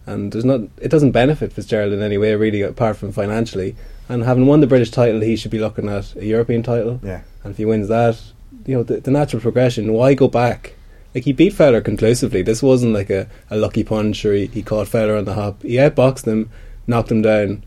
[0.04, 3.74] and there's not it doesn't benefit Fitzgerald in any way really, apart from financially.
[4.08, 7.00] And having won the British title, he should be looking at a European title.
[7.02, 7.22] Yeah.
[7.42, 8.22] And if he wins that,
[8.66, 9.92] you know the, the natural progression.
[9.92, 10.75] Why go back?
[11.16, 12.42] Like he beat Fowler conclusively.
[12.42, 15.62] This wasn't like a, a lucky punch or he, he caught Fowler on the hop.
[15.62, 16.50] He outboxed him,
[16.86, 17.64] knocked him down,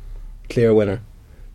[0.52, 1.02] clear winner.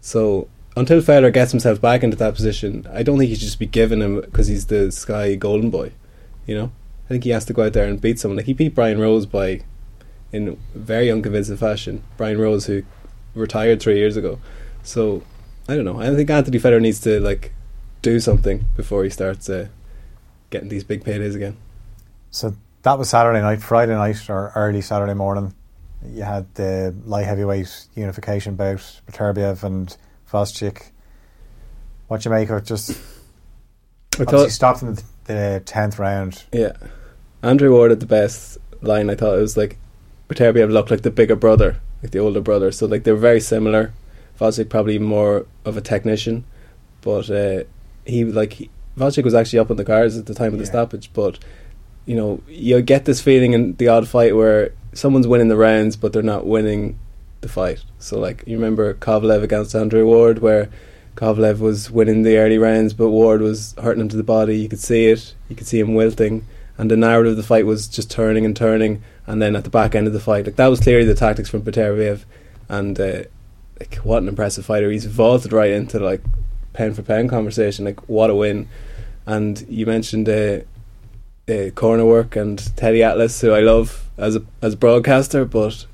[0.00, 3.60] So until Fowler gets himself back into that position, I don't think he should just
[3.60, 5.92] be giving him because he's the Sky Golden Boy.
[6.46, 6.72] You know,
[7.06, 8.38] I think he has to go out there and beat someone.
[8.38, 9.62] Like he beat Brian Rose by
[10.32, 12.02] in very unconvincing fashion.
[12.16, 12.82] Brian Rose, who
[13.36, 14.40] retired three years ago.
[14.82, 15.22] So
[15.68, 16.00] I don't know.
[16.00, 17.52] I think Anthony Fowler needs to like
[18.02, 19.68] do something before he starts uh,
[20.50, 21.56] getting these big paydays again.
[22.34, 25.54] So that was Saturday night, Friday night, or early Saturday morning.
[26.04, 29.96] You had the light heavyweight unification bout, Beterbiev and
[30.28, 30.90] Gvozdyk.
[32.08, 32.64] What you make of it?
[32.64, 32.90] Just
[34.18, 36.42] I thought, stopped in the- the tenth round.
[36.52, 36.72] yeah,
[37.44, 39.10] Andre Ward had the best line.
[39.10, 39.78] I thought it was like
[40.28, 42.72] Beterbiev looked like the bigger brother, like the older brother.
[42.72, 43.92] So like they're very similar.
[44.40, 46.44] Gvozdyk probably more of a technician,
[47.00, 47.62] but uh,
[48.04, 50.66] he like he, Gvozdyk was actually up on the cards at the time of the
[50.66, 51.10] stoppage.
[51.14, 51.38] But
[52.06, 55.96] you know, you get this feeling in the odd fight where someone's winning the rounds,
[55.96, 56.98] but they're not winning
[57.40, 57.84] the fight.
[57.98, 60.70] So like you remember Kovalev against Andre Ward, where
[61.16, 64.58] Kovalev was winning the early rounds, but Ward was hurting him to the body.
[64.58, 65.34] You could see it.
[65.48, 66.44] You could see him wilting,
[66.76, 69.02] and the narrative of the fight was just turning and turning.
[69.26, 71.48] And then at the back end of the fight, like that was clearly the tactics
[71.48, 72.24] from Beterbiev,
[72.68, 73.22] and uh,
[73.78, 74.90] like what an impressive fighter.
[74.90, 76.22] He's vaulted right into like
[76.72, 77.84] pound for pound conversation.
[77.84, 78.68] Like what a win!
[79.26, 80.60] And you mentioned uh,
[81.48, 85.86] uh, corner work and Teddy Atlas, who I love as a as a broadcaster, but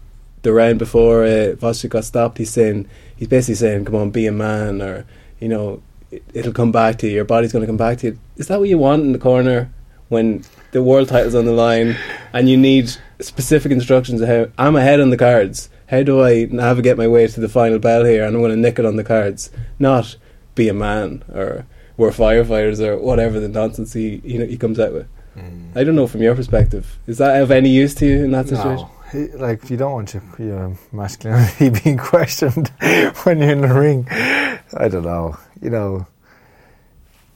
[0.42, 4.26] the round before uh, Gvozdyk got stopped, he's saying he's basically saying, "Come on, be
[4.26, 5.06] a man," or
[5.38, 7.14] you know, it, it'll come back to you.
[7.14, 8.18] Your body's going to come back to you.
[8.36, 9.70] Is that what you want in the corner
[10.08, 11.96] when the world title's on the line
[12.32, 14.22] and you need specific instructions?
[14.22, 15.68] How I'm ahead on the cards.
[15.88, 18.24] How do I navigate my way to the final bell here?
[18.24, 20.16] And I'm going to nick it on the cards, not
[20.54, 25.08] be a man or we're firefighters or whatever the nonsense he he comes out with.
[25.36, 25.76] Mm.
[25.76, 26.98] I don't know from your perspective.
[27.06, 28.86] Is that of any use to you in that situation?
[28.86, 32.68] No, he, like you don't want your, your masculinity being questioned
[33.22, 34.06] when you're in the ring.
[34.10, 35.36] I don't know.
[35.60, 36.06] You know,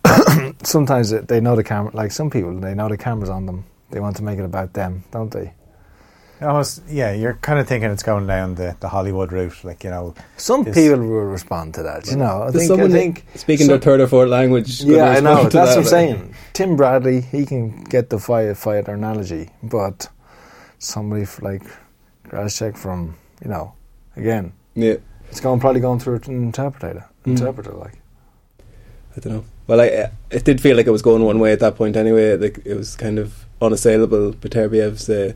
[0.63, 1.95] sometimes they know the camera.
[1.95, 3.65] Like some people, they know the cameras on them.
[3.91, 5.53] They want to make it about them, don't they?
[6.41, 7.13] Almost, yeah.
[7.13, 10.15] You're kind of thinking it's going down the, the Hollywood route, like you know.
[10.37, 12.07] Some This- people will respond to that.
[12.11, 12.65] You know, I think.
[12.65, 14.83] someone I think speaking some- their third or fourth language.
[14.83, 15.45] Yeah, I know.
[15.49, 16.35] That's to what I'm saying.
[16.53, 20.09] Tim Bradley, he can get the firefighter analogy, but
[20.79, 21.63] somebody f- like
[22.29, 23.73] Gvozdyk from, you know,
[24.17, 24.97] again, Yeah,
[25.31, 27.31] it's going probably going through an interpreter, Mm.
[27.39, 27.95] interpreter, like.
[29.17, 29.45] I don't know.
[29.69, 32.37] Well, I it did feel like it was going one way at that point anyway.
[32.37, 34.33] Like it was kind of unassailable.
[34.33, 35.09] Beterbiev's.
[35.09, 35.33] Uh,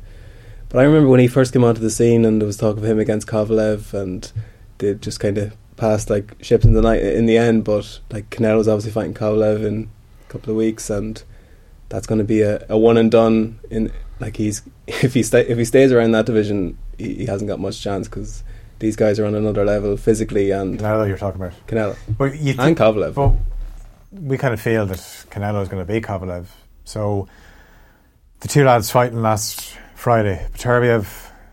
[0.68, 2.84] but I remember when he first came onto the scene and there was talk of
[2.84, 4.30] him against Kovalev, and
[4.78, 7.64] they just kind of passed like ships in the night in the end.
[7.64, 9.90] But like Canelo's obviously fighting Kovalev in
[10.28, 11.22] a couple of weeks, and
[11.88, 13.60] that's going to be a, a one and done.
[13.70, 17.48] In like he's if he sta- if he stays around that division, he, he hasn't
[17.48, 18.42] got much chance because
[18.78, 21.54] these guys are on another level physically and Canelo, you're talking about.
[21.66, 23.14] Canelo But you and Kovalev.
[23.14, 23.34] But
[24.12, 26.46] we kind of feel that Canelo is going to be Kovalev.
[26.84, 27.28] So
[28.40, 31.06] the two lads fighting last Friday, Beterbiev,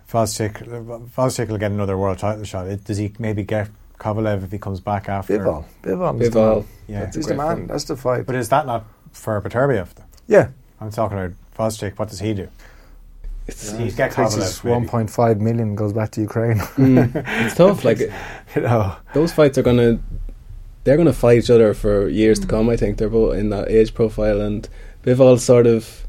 [0.08, 0.68] Gvozdyk,
[1.16, 2.68] Gvozdyk will get another world title shot.
[2.68, 5.40] It- Does he maybe get Kovalev if he comes back after?
[5.40, 5.66] Bivol.
[5.82, 6.20] Bivol.
[6.22, 6.66] Bivol.
[6.88, 7.00] Yeah.
[7.06, 7.58] That's He's the man.
[7.62, 7.68] fight.
[7.70, 8.28] That's the fight.
[8.28, 9.88] But is that not for Beterbiev?
[10.28, 10.50] yeah.
[10.80, 11.98] I'm talking about Gvozdyk.
[11.98, 12.48] What does he do?
[13.48, 14.44] It's, He's get Takes Kovalev.
[14.44, 14.86] his maybe.
[14.88, 16.58] 1.5 million, goes back to Ukraine.
[16.78, 17.84] Mm, it's tough.
[17.84, 18.00] Like
[18.56, 18.96] you know.
[19.16, 20.00] those fights are gonna,
[20.84, 22.70] they're gonna fight each other for years to come.
[22.70, 24.70] I think they're both in that age profile, and
[25.04, 26.05] Bivol sort of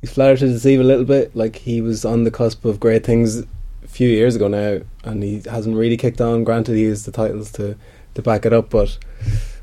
[0.00, 1.34] he's flattered to deceive a little bit.
[1.34, 5.22] Like he was on the cusp of great things a few years ago now, and
[5.22, 6.44] he hasn't really kicked on.
[6.44, 7.76] Granted, he has the titles to
[8.14, 8.98] to back it up, but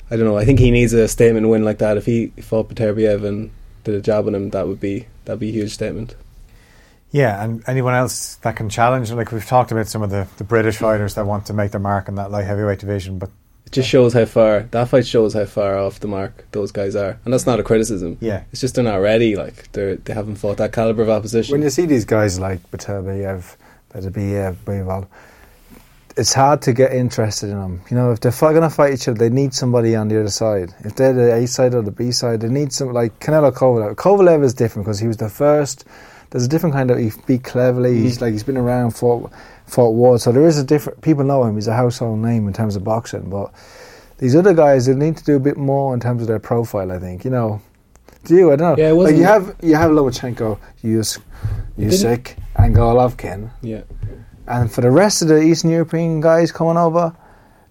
[0.10, 0.38] I don't know.
[0.38, 1.98] I think he needs a statement win like that.
[1.98, 3.52] If he fought Beterbiev and
[3.84, 6.16] did a job on him, that would be that'd be a huge statement.
[7.12, 9.12] Yeah, and anyone else that can challenge?
[9.12, 11.80] Like we've talked about some of the, the British fighters that want to make their
[11.80, 13.30] mark in that light heavyweight division, but
[13.74, 17.20] just shows how far that fight shows how far off the mark those guys are,
[17.26, 18.18] and that's not a criticism.
[18.22, 19.36] yeah, It's just they're not ready.
[19.36, 21.52] Like they they haven't fought that caliber of opposition.
[21.52, 23.56] When you see these guys like Beterbiev,
[23.92, 25.08] Beterbiev, Bivol,
[26.16, 27.82] it's hard to get interested in them.
[27.90, 30.30] You know, if they're going to fight each other, they need somebody on the other
[30.30, 30.74] side.
[30.82, 33.96] If they're the A side or the B side, they need some like Canelo Kovalev.
[33.96, 35.86] Kovalev is different because he was the first.
[36.30, 37.96] There's a different kind of he beat Cleverly.
[37.96, 38.22] He's mm.
[38.22, 39.32] like he's been around fought
[39.74, 41.02] fought wars, so there is a different.
[41.02, 41.56] People know him.
[41.56, 43.52] He's a household name in terms of boxing, but
[44.20, 46.92] these other guys they need to do a bit more in terms of their profile.
[46.92, 47.62] I think you know.
[48.26, 48.54] Do you?
[48.54, 48.84] I don't know.
[48.84, 51.22] Yeah, like you have you have Lomachenko, Usyk,
[51.78, 53.82] Usyk, and Golovkin, yeah,
[54.48, 57.14] and for the rest of the Eastern European guys coming over,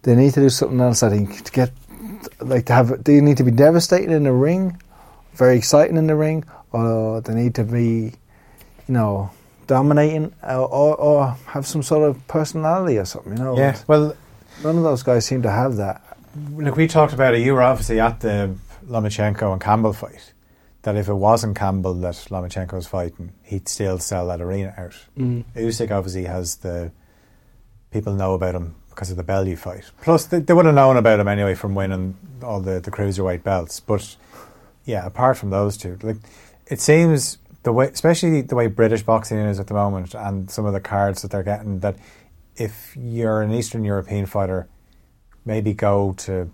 [0.02, 1.02] they need to do something else.
[1.02, 1.70] I think to get
[2.40, 4.80] like to have they need to be devastating in the ring,
[5.34, 8.12] very exciting in the ring, or they need to be,
[8.88, 9.30] you know,
[9.72, 13.38] dominating or, or, or have some sort of personality or something.
[13.38, 13.78] You know, yeah.
[13.87, 14.14] Well,
[14.62, 16.02] none of those guys seem to have that.
[16.50, 17.40] look, we talked about it.
[17.40, 18.54] You were obviously at the
[18.87, 20.35] Lomachenko and Campbell fight.
[20.82, 24.96] That if it wasn't Campbell that Lomachenko was fighting, he'd still sell that arena out.
[25.16, 25.44] mm.
[25.56, 26.92] Usyk obviously has the
[27.90, 29.90] people know about him because of the Bellew fight.
[30.02, 33.42] Plus, they, they would have known about him anyway from winning all the, the cruiserweight
[33.42, 33.80] belts.
[33.80, 34.16] But
[34.85, 36.16] yeah, apart from those two, like
[36.66, 40.64] it seems the way, especially the way British boxing is at the moment, and some
[40.66, 41.96] of the cards that they're getting, that
[42.57, 44.68] if you're an Eastern European fighter,
[45.44, 46.51] maybe go to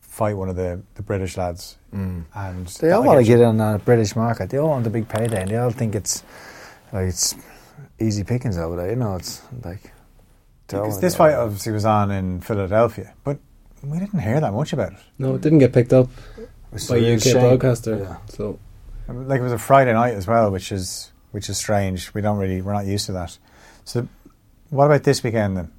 [0.00, 2.24] fight one of the, the British lads, mm.
[2.34, 4.50] and They all that'll want to get in on the British market.
[4.50, 6.24] They all want the big payday, and they all think it's
[6.92, 7.34] like it's
[8.00, 8.90] easy pickings over there.
[8.90, 9.92] You know, it's like.
[10.66, 13.38] Because this fight obviously was on in Philadelphia, but
[13.82, 14.98] we didn't hear that much about it.
[15.18, 16.10] no, it didn't get picked up
[16.72, 17.40] It's by a UK shame.
[17.40, 17.96] broadcaster.
[17.96, 18.16] Yeah.
[18.28, 18.58] So
[19.08, 22.12] Like it was a Friday night as well, which is which is strange.
[22.14, 23.38] We don't really we're not used to that.
[23.84, 24.06] So,
[24.70, 25.72] what about this weekend then?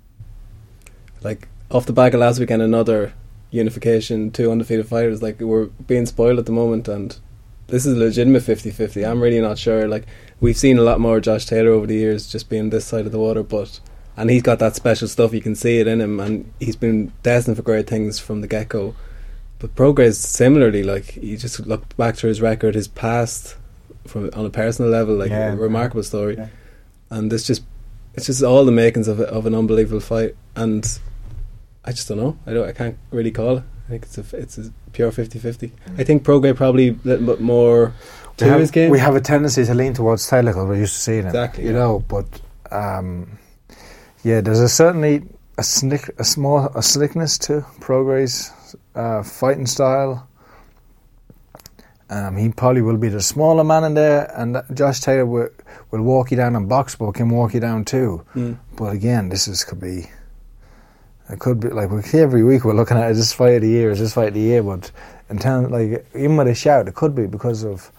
[1.24, 3.14] like off the back of last weekend, another
[3.52, 5.22] unification, two undefeated fighters.
[5.22, 7.18] Like we're being spoiled at the moment, and
[7.68, 9.10] this is legitimate 50-50.
[9.10, 9.88] I'm really not sure.
[9.88, 10.06] Like
[10.40, 13.12] we've seen a lot more Josh Taylor over the years, just being this side of
[13.12, 13.80] the water, but.
[14.18, 15.34] And he's got that special stuff.
[15.34, 18.48] You can see it in him, and he's been destined for great things from the
[18.48, 18.94] get go.
[19.60, 23.56] But Prograis similarly, like you just look back to his record, his past,
[24.08, 25.54] from on a personal level, like Yeah.
[25.54, 26.36] a remarkable story.
[26.38, 26.48] Yeah.
[27.10, 27.64] And this just,
[28.14, 30.36] it's just all the makings of of an unbelievable fight.
[30.56, 30.88] And
[31.84, 32.38] I just don't know.
[32.48, 32.68] I don't.
[32.68, 33.64] I can't really call it.
[33.88, 35.72] I think it's a it's a pure 50-50.
[35.98, 37.94] I think Prograis probably a little bit more
[38.38, 38.92] to we have, his game.
[38.92, 41.28] we have a tendency to lean towards Taylor because we're used to seeing it.
[41.28, 41.78] Exactly, You yeah.
[41.80, 42.26] know, but
[42.72, 43.38] um,
[44.24, 45.24] yeah, there's a certainly
[45.58, 48.52] a slick, a small, a slickness to Prograis's
[48.96, 50.28] uh, fighting style.
[52.10, 55.50] Um, he probably will be the smaller man in there, and Josh Taylor will,
[55.92, 58.26] will walk you down and box, but can walk you down too.
[58.36, 58.58] Mm.
[58.76, 60.10] But again, this is could be.
[61.30, 63.92] It could be like every week we're looking at is this fight of the year,
[63.92, 64.64] is this fight of the year?
[64.64, 64.92] But
[65.30, 67.92] in terms like even with a shout, it could be because of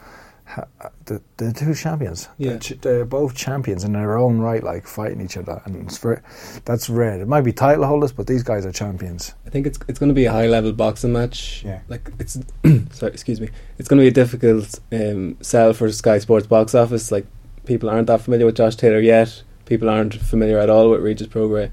[1.10, 2.28] the the two champions.
[2.38, 2.50] Yeah.
[2.50, 5.98] They're, ch- they're both champions in their own right, like fighting each other, and it's
[5.98, 6.20] very,
[6.64, 7.20] that's rare.
[7.20, 9.34] It might be title holders, but these guys are champions.
[9.46, 11.62] I think it's it's going to be a high level boxing match.
[11.64, 11.80] Yeah.
[11.88, 12.38] Like it's
[12.92, 13.50] sorry, excuse me.
[13.78, 17.10] It's going to be a difficult um, sell for Sky Sports box office.
[17.10, 17.26] Like
[17.66, 19.42] people aren't that familiar with Josh Taylor yet.
[19.66, 21.70] People aren't familiar at all with Regis Prograis.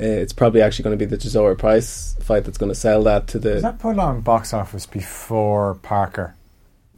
[0.00, 3.02] Uh, it's probably actually going to be the Chisora Price fight that's going to sell
[3.02, 6.36] that to Was the that put on box office before Parker?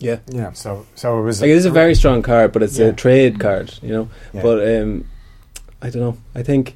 [0.00, 0.18] Yeah.
[0.28, 2.86] Yeah, So so it was Like it is a very strong card, but it's Yeah.
[2.86, 4.08] a trade card, you know.
[4.34, 4.42] Yeah.
[4.42, 5.04] But um,
[5.82, 6.16] I don't know.
[6.34, 6.74] I think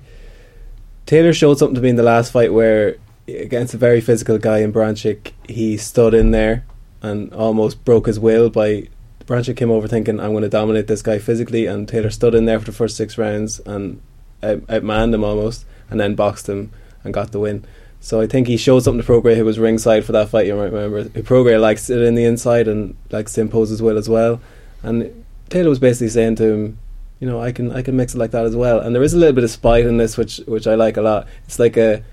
[1.06, 4.58] Taylor showed something to me in the last fight where against a very physical guy
[4.58, 6.64] in Baranchyk, he stood in there
[7.02, 8.88] and almost broke his will by
[9.26, 12.44] Baranchyk came over thinking I'm going to dominate this guy physically, and Taylor stood in
[12.44, 14.00] there for the first six rounds and
[14.42, 16.70] out, outmanned him almost, and then boxed him
[17.02, 17.64] and got the win.
[18.04, 20.46] So I think he showed something to Prograis, who was ringside for that fight.
[20.46, 23.96] You might remember Prograis likes it in the inside and likes to impose his will
[23.96, 24.42] as well.
[24.82, 26.78] And Taylor was basically saying to him,
[27.18, 28.78] you know, I can I can mix it like that as well.
[28.78, 31.00] And there is a little bit of spite in this, which which I like a
[31.00, 31.26] lot.
[31.46, 32.04] It's like a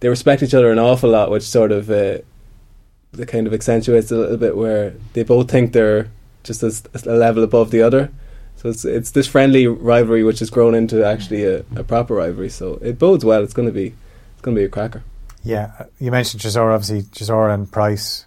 [0.00, 2.18] they respect each other an awful lot, which sort of uh,
[3.26, 6.10] kind of accentuates a little bit where they both think they're
[6.42, 8.12] just as a level above the other.
[8.56, 12.50] So it's it's this friendly rivalry which has grown into actually a, a proper rivalry.
[12.50, 13.42] So it bodes well.
[13.42, 13.94] It's going to be
[14.34, 15.02] it's going to be a cracker.
[15.44, 18.26] Yeah, uh, you mentioned Chisora, obviously Chisora and Price.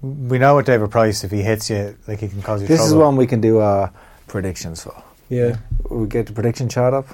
[0.00, 2.78] We know with David Price, if he hits you, like he can cause you this
[2.78, 2.92] trouble.
[2.92, 3.90] is one we can do uh,
[4.28, 5.02] predictions for.
[5.28, 5.56] Yeah,
[5.90, 7.08] We get the prediction chart up.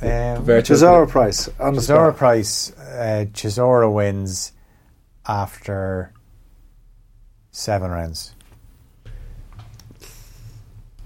[0.00, 2.16] Um, Chisora Price on the Chisora spot.
[2.16, 4.52] Price, uh, Chisora wins
[5.26, 6.12] after
[7.50, 8.34] seven rounds.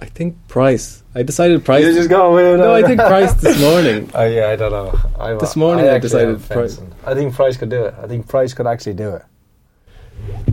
[0.03, 1.05] I think Price.
[1.15, 1.85] I decided Price.
[1.85, 4.11] You just go with no, I think Price this morning.
[4.15, 4.99] Oh yeah, I don't know.
[5.19, 6.93] I, This morning I actually decided am fencing.
[7.07, 7.95] I think Price could do it.
[8.03, 9.23] I think Price could actually do it.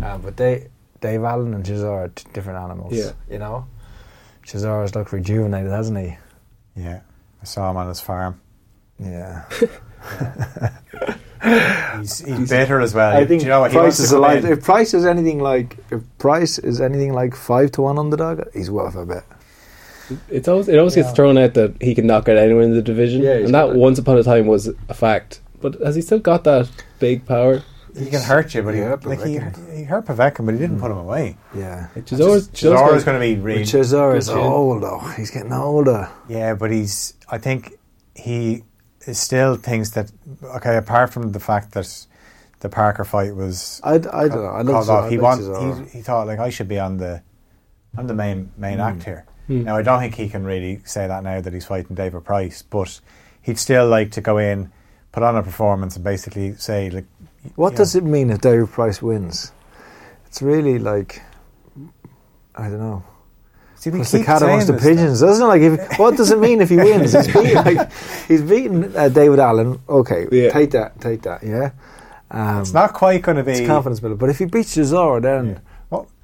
[0.03, 0.67] Uh, but they,
[1.01, 2.93] Dave Allen and Chisora are t- different animals.
[2.93, 3.11] Yeah.
[3.29, 3.65] you know,
[4.45, 6.15] Chisora's looked rejuvenated, hasn't he?
[6.75, 7.01] Yeah,
[7.41, 8.39] I saw him on his farm.
[8.99, 9.45] Yeah.
[11.41, 13.15] He's, he's bitter as well.
[13.15, 13.71] I think you know what?
[13.71, 14.43] Price is alive.
[14.43, 18.69] If Price is anything like if Price is anything like five to one underdog, he's
[18.69, 19.23] worth a bit.
[20.29, 21.03] It's always it always Yeah.
[21.03, 23.67] gets thrown out that he can knock out anyone in the division, Yeah, and got
[23.67, 23.79] that it.
[23.79, 25.41] once upon a time was a fact.
[25.61, 26.69] But has he still got that
[26.99, 27.61] big power?
[27.97, 29.39] He can hurt you, but he, Yeah, like he,
[29.75, 31.37] he hurt Povetkin, but he didn't put him away.
[31.57, 31.87] Yeah.
[31.95, 34.99] Like, Chisora's, Chisora's going to be really Chisora's good old though.
[35.17, 36.07] He's getting older.
[36.29, 37.15] Yeah, but he's.
[37.29, 37.73] I think
[38.15, 38.63] he
[39.07, 40.11] is still thinks that.
[40.57, 42.05] Okay, apart from the fact that
[42.61, 44.45] the Parker fight was I, I don't know.
[44.45, 46.97] I love called off, he I want, he, he thought like I should be on
[46.97, 47.21] the,
[47.97, 48.81] I'm the main main Hmm.
[48.81, 49.25] act here.
[49.49, 49.63] Hmm.
[49.63, 52.61] Now I don't think he can really say that now that he's fighting David Price,
[52.61, 53.01] but
[53.41, 54.71] he'd still like to go in,
[55.11, 57.05] put on a performance, and basically say like,
[57.55, 57.77] What Yeah.
[57.79, 59.51] does it mean if David Price wins?
[60.27, 61.21] It's really like
[62.55, 63.03] I don't know.
[63.75, 65.47] see, we Plus the cat saying amongst the this pigeons, doesn't it?
[65.47, 67.13] Like, if, what does it mean if he wins?
[67.13, 67.91] He's beaten, like,
[68.27, 69.79] he's beaten uh, David Allen.
[69.89, 70.49] Okay, Yeah.
[70.51, 71.41] take that, take that.
[71.43, 71.71] Yeah,
[72.29, 73.53] um, It's not quite going to be.
[73.53, 74.15] it's confidence builder.
[74.17, 75.57] But if he beats Chisora, then Yeah.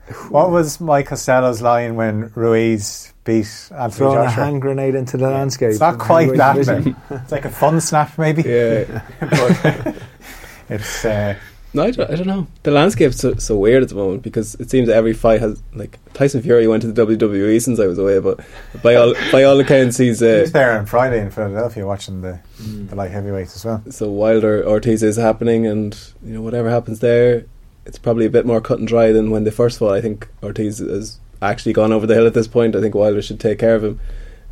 [0.07, 4.43] What, what was Mike Costello's line when Ruiz beat Anthony throwing a Joshua?
[4.43, 5.71] hand grenade into the landscape.
[5.71, 6.53] It's not quite that.
[6.53, 6.95] division.
[7.09, 7.21] man.
[7.23, 8.43] It's like a fun snap, maybe.
[8.43, 9.95] Yeah, but
[10.69, 11.35] it's uh,
[11.75, 12.47] no, I don't, I don't know.
[12.63, 15.99] The landscape's so, so weird at the moment because it seems every fight has like
[16.13, 18.39] Tyson Fury went to the WWE since I was away, but
[18.81, 22.21] by all by all accounts he's he uh, was there on Friday in Philadelphia watching
[22.21, 23.83] the, the light heavyweights as well.
[23.89, 27.45] so Wilder Ortiz is happening, and you know whatever happens there,
[27.85, 29.93] it's probably a bit more cut and dry than when they first fought.
[29.93, 32.75] I think Ortiz has actually gone over the hill at this point.
[32.75, 33.99] I think Wilder should take care of him.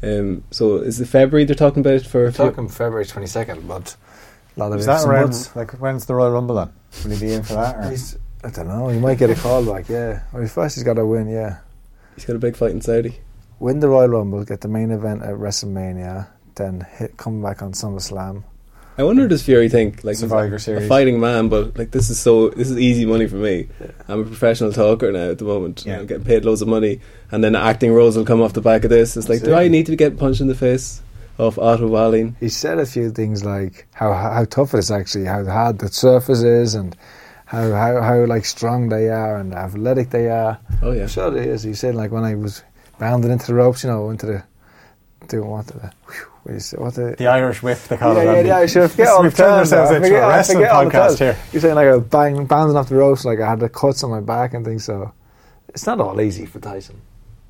[0.01, 2.23] Um, so is it February they're talking about for?
[2.25, 3.95] We're talking February twenty second, but
[4.55, 5.25] a lot of Is ifs that and around?
[5.27, 5.55] buts.
[5.55, 6.71] Like when's the Royal Rumble then?
[7.03, 7.77] Will he be in for that?
[7.77, 7.89] Or?
[7.89, 8.89] He's, I don't know.
[8.89, 9.87] He might get a call back.
[9.89, 11.27] Yeah, well, first he's got to win.
[11.29, 11.59] Yeah,
[12.15, 13.19] He's got a big fight in Saudi.
[13.59, 17.71] win the Royal Rumble, get the main event at WrestleMania, then hit come back on
[17.71, 18.43] SummerSlam.
[18.97, 20.85] I wonder does Fury think like Survivor a, Series.
[20.85, 23.67] a fighting man, but like this is so this is easy money for me.
[24.07, 25.83] I'm a professional talker now at the moment.
[25.85, 25.99] Yeah.
[25.99, 26.99] I'm getting paid loads of money,
[27.31, 29.17] and then acting roles will come off the back of this.
[29.17, 31.01] It's like, do I need to get punched in the face
[31.39, 32.35] of Otto Wallin?
[32.39, 35.91] He said a few things like how how tough it is actually, how hard the
[35.91, 36.95] surface is, and
[37.45, 40.59] how how how like strong they are and athletic they are.
[40.83, 41.07] Oh yeah.
[41.07, 41.63] Sure they is.
[41.63, 42.63] He said like when I was
[42.99, 44.43] bounded into the ropes, you know, into the
[45.29, 48.13] doing what the whew, what do you say, what the The Irish whip, they call
[48.15, 48.25] yeah, it.
[48.25, 48.49] yeah, Andy.
[48.49, 51.19] yeah, I should forget all We've turned ourselves into forget- a I wrestling forget podcast
[51.19, 51.37] here.
[51.51, 54.03] You're saying like I was bang, bounding off the ropes, like I had the cuts
[54.03, 54.83] on my back and things.
[54.85, 55.11] So
[55.69, 57.01] it's not all easy for Tyson.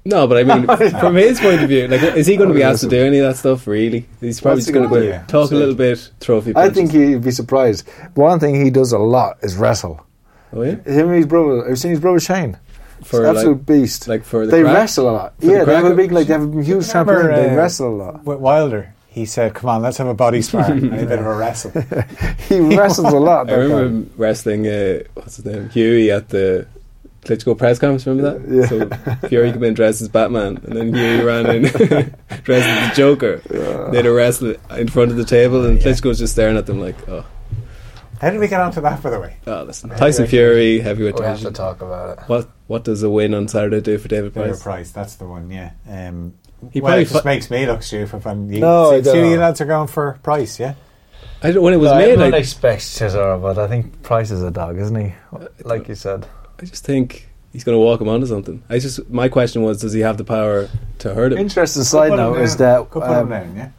[0.06, 0.68] No, but I mean,
[1.00, 3.20] from his point of view, like, is he going to be asked to do any
[3.20, 3.66] of that stuff?
[3.68, 5.10] Really, he's probably What's just going to go gonna?
[5.10, 5.24] Yeah.
[5.28, 6.50] talk a little bit, trophy.
[6.52, 6.76] I punches.
[6.76, 7.88] think he'd be surprised.
[8.16, 10.06] One thing he does a lot is wrestle.
[10.52, 11.60] Oh yeah, Him and his brother.
[11.62, 12.60] Have you seen his brother Shane?
[13.04, 14.08] For Absolute like, beast.
[14.08, 14.76] like for the they crack?
[14.76, 15.40] wrestle a lot.
[15.40, 17.36] the Yeah, they have a big like they have a huge Remember, trampoline.
[17.36, 18.24] They uh, wrestle a lot.
[18.26, 21.26] With Wilder, he said, "Come on, let's have a body spar and a bit of
[21.26, 21.72] a wrestle."
[22.50, 23.50] He wrestles a lot.
[23.52, 24.68] I remember him wrestling.
[24.68, 25.70] Uh, what's his name?
[25.70, 26.68] Hughie at the
[27.24, 28.06] Klitschko press conference.
[28.06, 28.54] Remember that?
[28.54, 29.20] Yeah.
[29.22, 31.62] So Fury came in dressed as Batman, and then Hughie ran in
[32.44, 33.42] dressed as the Joker.
[33.52, 33.90] Yeah.
[33.92, 36.66] They had a wrestle in front of the table, and Klitschko was just staring at
[36.66, 37.26] them like, "Oh,
[38.24, 39.36] How did we get onto that, by the way?
[39.48, 42.24] oh listen." Tyson Fury, heavyweight We have to talk about it.
[42.30, 44.64] What what does a win on Saturday do for David David Price?
[44.64, 45.52] Price, that's the one.
[45.52, 45.72] Yeah.
[45.90, 46.34] Um,
[46.72, 48.16] He well, probably it just fu- makes me look stupid.
[48.16, 50.76] If I'm, you, No, see, I don't see you lads are going for Price, yeah.
[51.42, 54.32] I don't, when it was No, made, everyone I, expects Chisora, but I think Price
[54.32, 55.14] is a dog, isn't he?
[55.66, 56.26] Like you said.
[56.62, 58.64] I just think he's going to walk him onto something.
[58.70, 61.40] I just my question was, does he have the power to hurt him?
[61.40, 63.70] Interesting side note is that Could put him um, down, yeah.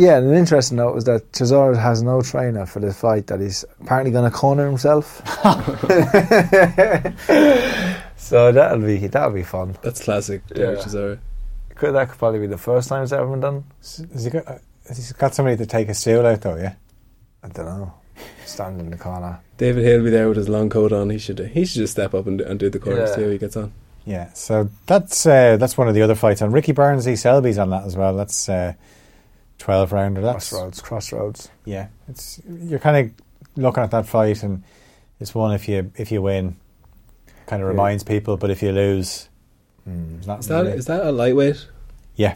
[0.00, 3.26] Yeah, and an interesting note is that Chisora has no trainer for this fight.
[3.26, 5.20] That he's apparently going to corner himself.
[8.16, 9.76] so that'll be that'll be fun.
[9.82, 10.42] That's classic.
[10.54, 10.74] Yeah.
[10.76, 11.18] Chisora.
[11.74, 13.64] Could that could probably be the first time it's ever been done?
[13.80, 14.46] Has he got?
[14.48, 14.58] uh,
[14.88, 16.56] Has he got somebody to take his stool out though?
[16.56, 16.74] Yeah.
[17.42, 17.92] I don't know.
[18.44, 19.40] Standing in the corner.
[19.56, 21.10] David Hill will be there with his long coat on.
[21.10, 23.16] He should he should just step up and, and do the corners Yeah.
[23.16, 23.72] see how he gets on.
[24.06, 27.16] Yeah, so that's uh, that's one of the other fights, and Ricky Burns, E.
[27.16, 28.16] Selby's on that as well.
[28.16, 28.72] That's uh,
[29.60, 30.20] twelve rounder.
[30.20, 31.48] That's Crossroads, crossroads.
[31.64, 31.86] yeah.
[32.08, 33.12] It's you're kind of
[33.62, 34.64] looking at that fight, and
[35.20, 36.56] it's one if you if you win,
[37.46, 37.70] kind of Yeah.
[37.70, 39.28] reminds people, but if you lose,
[39.88, 40.26] Mm.
[40.26, 41.66] not Is that really- is that a lightweight?
[42.16, 42.34] yeah.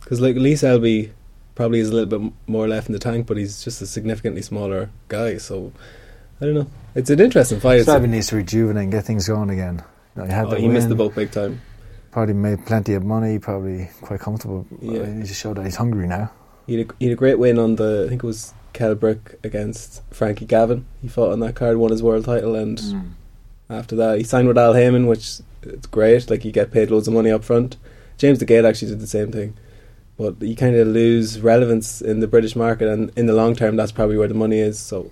[0.00, 1.12] Because like Lee Selby
[1.54, 4.42] probably is a little bit more left in the tank, but he's just a significantly
[4.42, 5.38] smaller guy.
[5.38, 5.72] So
[6.40, 6.66] I don't know.
[6.94, 7.78] It's an interesting fight.
[7.78, 9.82] It's Selby needs to rejuvenate and get things going again.
[10.16, 11.60] You know, he had oh, the he missed the win, boat big time.
[12.14, 13.40] Probably made plenty of money.
[13.40, 14.64] Probably quite comfortable.
[14.80, 15.04] Yeah.
[15.04, 16.30] He needs to show that he's hungry now.
[16.64, 18.94] He had, a, he had a great win on the I think it was Kell
[18.94, 20.86] Brook against Frankie Gavin.
[21.02, 23.00] He fought on that card, won his world title, and hmm.
[23.68, 26.30] after that he signed with Al Haymon, which it's great.
[26.30, 27.78] Like you get paid loads of money up front.
[28.16, 29.56] James DeGale actually did the same thing,
[30.16, 33.74] but you kind of lose relevance in the British market, and in the long term,
[33.74, 34.78] that's probably where the money is.
[34.78, 35.10] So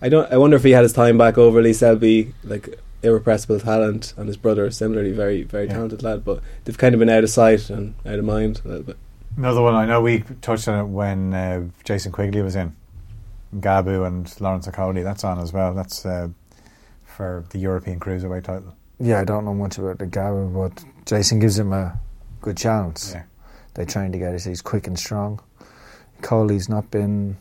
[0.00, 0.32] I don't.
[0.32, 4.26] I wonder if he had his time back over Lee Selby, like irrepressible talent, and
[4.28, 5.74] his brother similarly very very Yeah.
[5.74, 6.24] talented lad.
[6.24, 8.96] But they've kind of been out of sight and out of mind a little bit.
[9.36, 12.74] Another one I know we touched on it when uh, Jason Quigley was in.
[13.54, 15.72] Ngabu and Lawrence Okolie, that's on as well.
[15.74, 16.28] That's uh,
[17.04, 18.74] for the European Cruiserweight title.
[19.00, 21.98] Yeah, I don't know much about the Ngabu, but Jason gives him a
[22.40, 23.12] good chance.
[23.14, 23.22] Yeah.
[23.74, 24.38] They train together.
[24.40, 25.40] So he's quick and strong.
[26.20, 27.36] Coley's not been.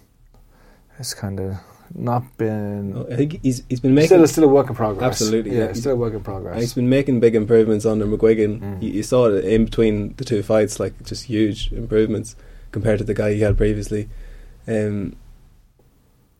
[0.99, 1.55] It's kind of
[1.93, 3.05] not been.
[3.11, 5.05] I think he's he's been making still, still a work in progress.
[5.05, 5.73] Absolutely, yeah, yeah.
[5.73, 6.59] still a work in progress.
[6.59, 8.59] He's been making big improvements under McGuigan.
[8.59, 8.83] Mm.
[8.83, 12.35] You, you saw it in between the two fights, like just huge improvements
[12.71, 14.09] compared to the guy he had previously.
[14.67, 15.15] Um,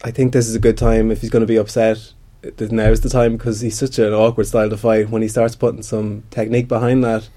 [0.04, 2.14] I think this is a good time if he's going to be upset.
[2.44, 5.10] th- Now's the time because he's such an awkward style to fight.
[5.10, 7.30] When he starts putting some technique behind that,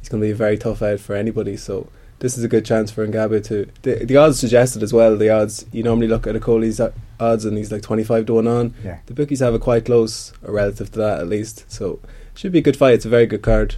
[0.00, 1.56] he's going to be a very tough out for anybody.
[1.56, 1.88] So
[2.20, 3.68] this is a good chance for Ngabu to.
[3.82, 5.16] The, the odds suggested as well.
[5.16, 6.80] The odds you normally look at Okolie's
[7.20, 8.74] odds and he's like twenty five to one on.
[8.84, 8.98] Yeah.
[9.06, 11.64] The bookies have it quite close, or relative to that at least.
[11.70, 12.00] So
[12.34, 12.94] should be a good fight.
[12.94, 13.76] It's a very good card.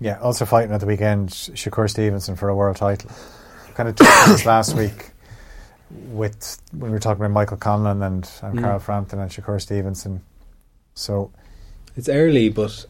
[0.00, 3.10] Yeah, also fighting at the weekend, Shakur Stevenson for a world title.
[3.74, 5.10] Kind of touched on this last week
[5.90, 8.62] with when we were talking about Michael Conlan and, and Mm.
[8.62, 10.22] Carl Frampton and Shakur Stevenson.
[10.94, 11.30] So
[11.96, 12.86] It's early, but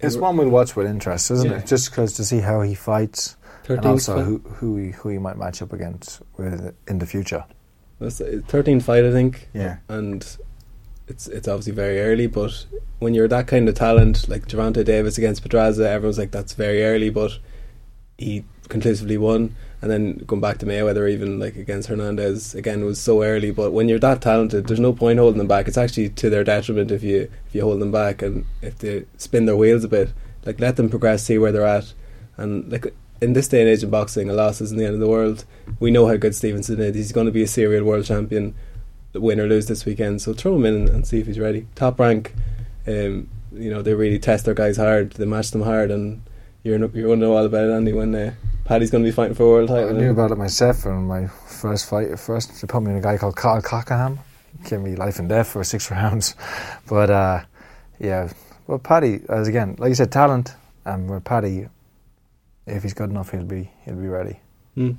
[0.00, 1.58] It's one we'll watch with interest, isn't Yeah.
[1.58, 1.66] it?
[1.66, 3.36] Just because to see how he fights,
[3.68, 4.24] and 13th also fight.
[4.24, 7.44] who who he, who he might match up against with in the future.
[8.00, 9.48] That's 13th fight, I think.
[9.54, 10.36] yeah, and
[11.06, 12.26] it's it's obviously very early.
[12.26, 12.66] But
[12.98, 16.84] when you're that kind of talent, like Gervonta Davis against Pedraza, everyone's like that's very
[16.84, 17.10] early.
[17.10, 17.38] But
[18.18, 23.00] he conclusively won, and then going back to Mayweather, even like against Hernandez, again was
[23.00, 23.50] so early.
[23.50, 25.68] But when you're that talented, there's no point holding them back.
[25.68, 29.06] It's actually to their detriment if you if you hold them back and if they
[29.16, 30.12] spin their wheels a bit.
[30.44, 31.94] Like let them progress, see where they're at,
[32.36, 32.94] and like.
[33.20, 35.44] In this day and age in boxing, a loss isn't the end of the world.
[35.80, 36.94] We know how good Stevenson is.
[36.94, 38.54] He's going to be a serial world champion
[39.14, 40.22] win or lose this weekend.
[40.22, 41.66] So throw him in and, and see if he's ready.
[41.74, 42.34] Top rank,
[42.86, 45.12] um, you know, they really test their guys hard.
[45.12, 46.22] They match them hard, and
[46.62, 47.92] you're no, you're going to know all about it, Andy.
[47.92, 48.34] When uh,
[48.64, 51.26] Paddy's going to be fighting for a world I knew about it myself in my
[51.26, 52.18] first fight.
[52.18, 54.18] First, they put me in a guy called Carl Cockerham.
[54.64, 56.34] give me life and death for six rounds.
[56.88, 57.44] But uh,
[57.98, 58.32] yeah,
[58.66, 60.54] well, Paddy, as again, like you said, talent,
[60.84, 61.68] and with Paddy,
[62.66, 64.40] if he's good enough, he'll be he'll be ready.
[64.76, 64.96] Mm.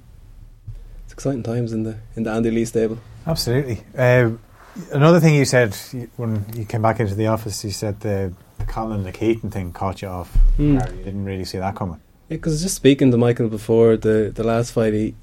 [1.04, 2.98] It's exciting times in the in the Andy Lee stable.
[3.28, 3.84] Absolutely.
[3.98, 4.32] Uh,
[4.92, 5.76] another thing you said
[6.18, 9.72] when you came back into the office, you said the, the Colin the Keaton thing
[9.72, 10.36] caught you off.
[10.58, 10.98] Mm.
[10.98, 12.02] You didn't really see that coming.
[12.30, 15.16] Yeah, because just speaking to Michael before the the last fight, he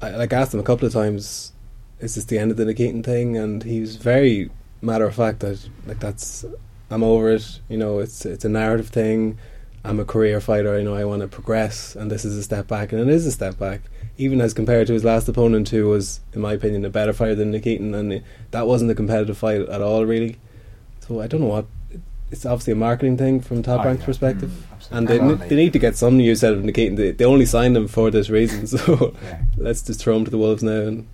[0.00, 1.52] I like asked him a couple of times,
[2.00, 5.40] "Is this the end of the Keaton thing?" And he was very matter of fact
[5.40, 6.44] that like that's
[6.90, 7.60] I'm over it.
[7.68, 9.38] You know, it's it's a narrative thing.
[9.84, 10.74] I'm a career fighter.
[10.76, 13.26] I know, I want to progress, and this is a step back, and it is
[13.26, 13.82] a step back.
[14.16, 17.34] Even as compared to his last opponent, who was, in my opinion, a better fighter
[17.34, 18.22] than Nikitin, and
[18.52, 20.38] that wasn't a competitive fight at all, really.
[21.00, 21.66] So I don't know what.
[22.30, 24.06] It's obviously a marketing thing from Top Oh, Rank's yeah.
[24.06, 24.50] perspective,
[24.90, 26.96] Mm, and they, they need to get some news out of Nikitin.
[26.96, 29.42] They, they only signed him for this reason, so Yeah.
[29.56, 31.06] let's just throw him to the wolves now, and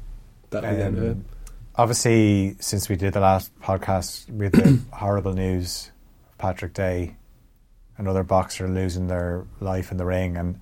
[0.50, 1.10] that'll be the end of it.
[1.10, 1.24] Um,
[1.76, 5.90] obviously, since we did the last podcast, with the horrible news
[6.30, 7.16] of Patrick Day,
[8.00, 10.36] another boxer losing their life in the ring.
[10.36, 10.60] And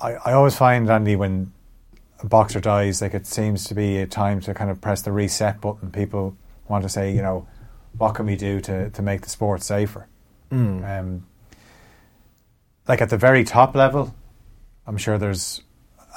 [0.00, 1.52] I, I always find, Andy, when
[2.20, 5.12] a boxer dies, like it seems to be a time to kind of press the
[5.12, 5.92] reset button.
[5.92, 6.36] People
[6.66, 7.46] want to say, you know,
[7.98, 10.08] what can we do to, to make the sport safer?
[10.84, 11.26] Um,
[12.88, 14.14] like at the very top level,
[14.86, 15.62] I'm sure there's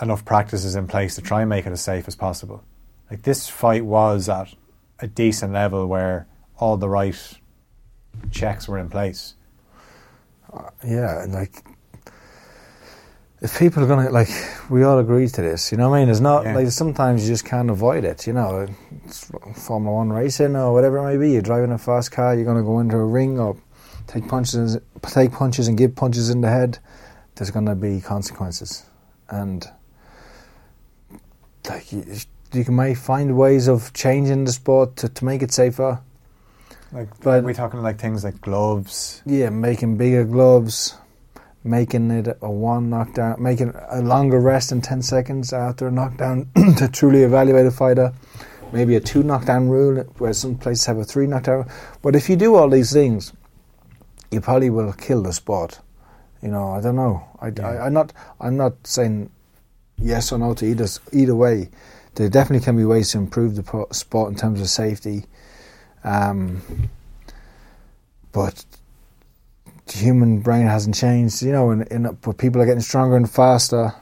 [0.01, 2.63] enough practices in place to try and make it as safe as possible.
[3.11, 4.53] Like this fight was at
[4.99, 6.27] a decent level where
[6.57, 7.39] all the right
[8.31, 9.33] checks were in place.
[10.52, 11.64] Uh, yeah, and like
[13.41, 14.30] if people are gonna like,
[14.70, 15.72] we all agree to this.
[15.72, 16.10] You know what I mean?
[16.10, 16.56] It's not Yeah.
[16.56, 18.28] like sometimes you just can't avoid it.
[18.28, 18.68] You know,
[19.06, 21.32] it's Formula One racing or whatever it may be.
[21.32, 22.36] You're driving a fast car.
[22.36, 23.56] You're gonna go into a ring or
[24.08, 26.80] take punches, take punches and give punches in the head.
[27.36, 28.84] There's gonna be consequences,
[29.30, 29.66] and
[31.70, 32.04] like you,
[32.52, 36.02] you can may find ways of changing the sport to, to make it safer.
[36.91, 39.21] Like, But- are we talking like things like gloves?
[39.25, 40.95] Yeah, making bigger gloves,
[41.63, 46.47] making it a one knockdown, making a longer rest in 10 seconds after a knockdown
[46.77, 48.13] to truly evaluate a fighter.
[48.71, 51.67] Maybe a two knockdown rule where some places have a three knockdown.
[52.01, 53.33] But if you do all these things,
[54.31, 55.79] you probably will kill the sport.
[56.41, 57.23] You know, I don't know.
[57.41, 58.13] I, I, am not.
[58.39, 59.31] I'm not saying
[59.97, 61.69] yes or no to either either way.
[62.15, 65.25] There definitely can be ways to improve the sport in terms of safety.
[66.04, 66.62] Um,
[68.32, 68.64] but
[69.88, 73.30] the human brain hasn't changed, you know, and, and but people are getting stronger and
[73.30, 73.93] faster,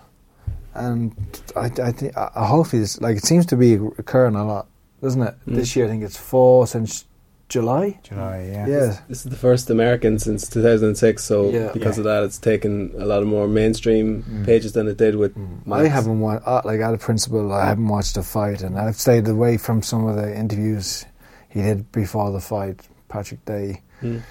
[0.73, 1.13] and
[1.55, 4.67] I, I think I, I hopefully it's like it seems to be occurring a lot,
[5.01, 5.35] doesn't it?
[5.47, 5.55] Mm.
[5.55, 7.05] This year, I think it's four since
[7.49, 7.97] July.
[8.03, 8.67] July, yeah.
[8.67, 11.71] Yeah, This is the first American since 2006, so Yeah.
[11.71, 12.01] because Yeah.
[12.01, 14.45] of that, it's taken a lot of more mainstream Mm.
[14.45, 15.31] pages than it did with.
[15.71, 18.97] I haven't watched, uh, like out of principle, I haven't watched a fight, and I've
[18.97, 21.05] stayed away from some of the interviews
[21.49, 23.81] he did before the fight, Patrick Day.
[24.01, 24.21] Mm.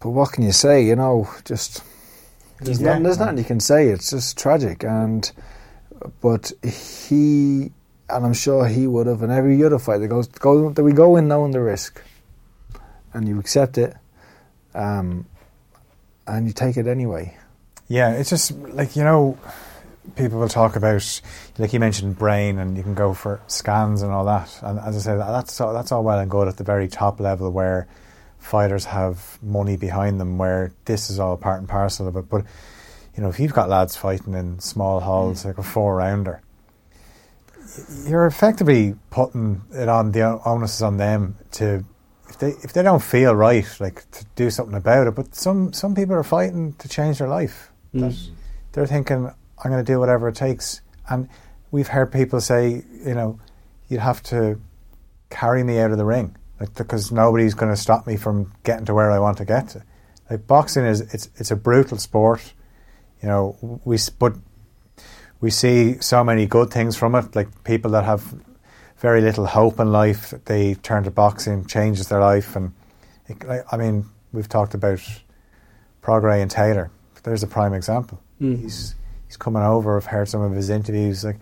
[0.00, 0.84] But what can you say?
[0.84, 1.82] You know, just
[2.60, 2.88] there's, Yeah.
[2.88, 3.88] nothing, there's nothing you can say.
[3.88, 5.30] It's just tragic, and
[6.20, 7.72] but he
[8.10, 11.16] and I'm sure he would have, and every other fighter goes go that we go
[11.16, 12.02] in knowing the risk,
[13.14, 13.94] and you accept it,
[14.74, 15.26] um,
[16.26, 17.36] and you take it anyway.
[17.88, 19.38] Yeah, it's just like, you know,
[20.16, 21.20] people will talk about,
[21.58, 24.58] like you mentioned, brain, and you can go for scans and all that.
[24.62, 27.20] And as I said, that's all, that's all well and good at the very top
[27.20, 27.86] level where
[28.38, 32.28] fighters have money behind them, where this is all part and parcel of it.
[32.28, 32.44] But,
[33.16, 36.42] you know, if you've got lads fighting in small halls, like a four rounder,
[38.06, 41.84] you're effectively putting it on the onus is on them to
[42.28, 45.14] if they if they don't feel right, like to do something about it.
[45.14, 47.70] But some some people are fighting to change their life.
[47.94, 48.30] Mm.
[48.72, 49.30] They're thinking,
[49.64, 50.82] I'm going to do whatever it takes.
[51.08, 51.28] And
[51.70, 53.40] we've heard people say, you know,
[53.88, 54.60] you'd have to
[55.30, 58.84] carry me out of the ring, like because nobody's going to stop me from getting
[58.84, 59.82] to where I want to get to.
[60.30, 62.52] Like boxing is it's it's a brutal sport,
[63.22, 63.80] you know.
[63.84, 64.34] We but
[65.40, 68.34] we see so many good things from it, like people that have
[68.98, 72.72] very little hope in life, they turn to boxing, changes their life, and
[73.26, 75.00] it, like, I mean, we've talked about
[76.02, 76.90] Prograis and Taylor.
[77.22, 78.22] There's a prime example.
[78.40, 78.62] Mm.
[78.62, 78.94] He's
[79.34, 79.96] he's coming over.
[79.96, 81.24] I've heard some of his interviews.
[81.24, 81.38] Like,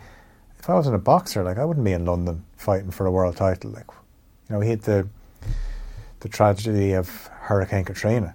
[0.58, 3.36] if I wasn't a boxer, like I wouldn't be in London fighting for a world
[3.36, 3.70] title.
[3.70, 3.86] Like,
[4.48, 5.08] you know, he had the
[6.20, 8.34] the tragedy of Hurricane Katrina,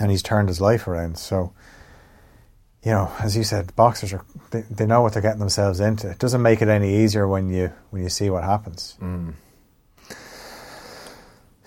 [0.00, 1.18] and he's turned his life around.
[1.18, 1.52] So,
[2.82, 6.10] you know, as you said, boxers are they, they know what they're getting themselves into.
[6.10, 8.96] It doesn't make it any easier when you when you see what happens.
[9.00, 9.34] Mm.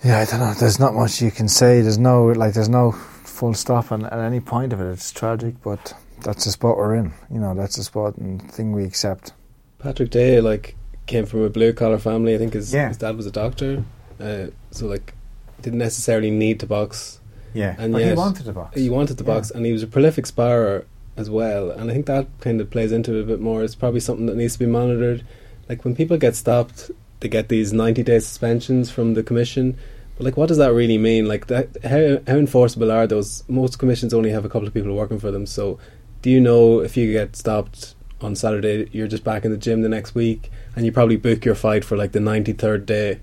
[0.04, 0.54] Yeah, I don't know.
[0.54, 1.80] There's not much you can say.
[1.80, 2.52] There's no like.
[2.52, 4.90] There's no full stop on, at any point of it.
[4.92, 7.12] It's tragic, but that's the spot we're in.
[7.32, 9.32] You know, that's the spot and thing we accept.
[9.78, 12.34] Patrick Day, like came from a blue collar family.
[12.34, 12.88] I think his, Yeah.
[12.88, 13.84] his dad was a doctor,
[14.20, 15.14] uh, so like
[15.62, 17.20] didn't necessarily need to box.
[17.52, 18.78] Yeah, And but he wanted to box.
[18.80, 19.34] He wanted to Yeah.
[19.34, 20.84] box, and he was a prolific sparrer
[21.16, 21.70] as well.
[21.70, 23.64] And I think that kind of plays into it a bit more.
[23.64, 25.24] It's probably something that needs to be monitored.
[25.68, 26.90] Like when people get stopped,
[27.20, 29.76] they get these ninety day suspensions from the commission.
[30.16, 31.26] But like, what does that really mean?
[31.26, 33.42] Like, that, how how enforceable are those?
[33.48, 35.46] Most commissions only have a couple of people working for them.
[35.46, 35.78] So,
[36.22, 39.82] do you know if you get stopped on Saturday, you're just back in the gym
[39.82, 43.20] the next week, and you probably book your fight for like the ninety third day?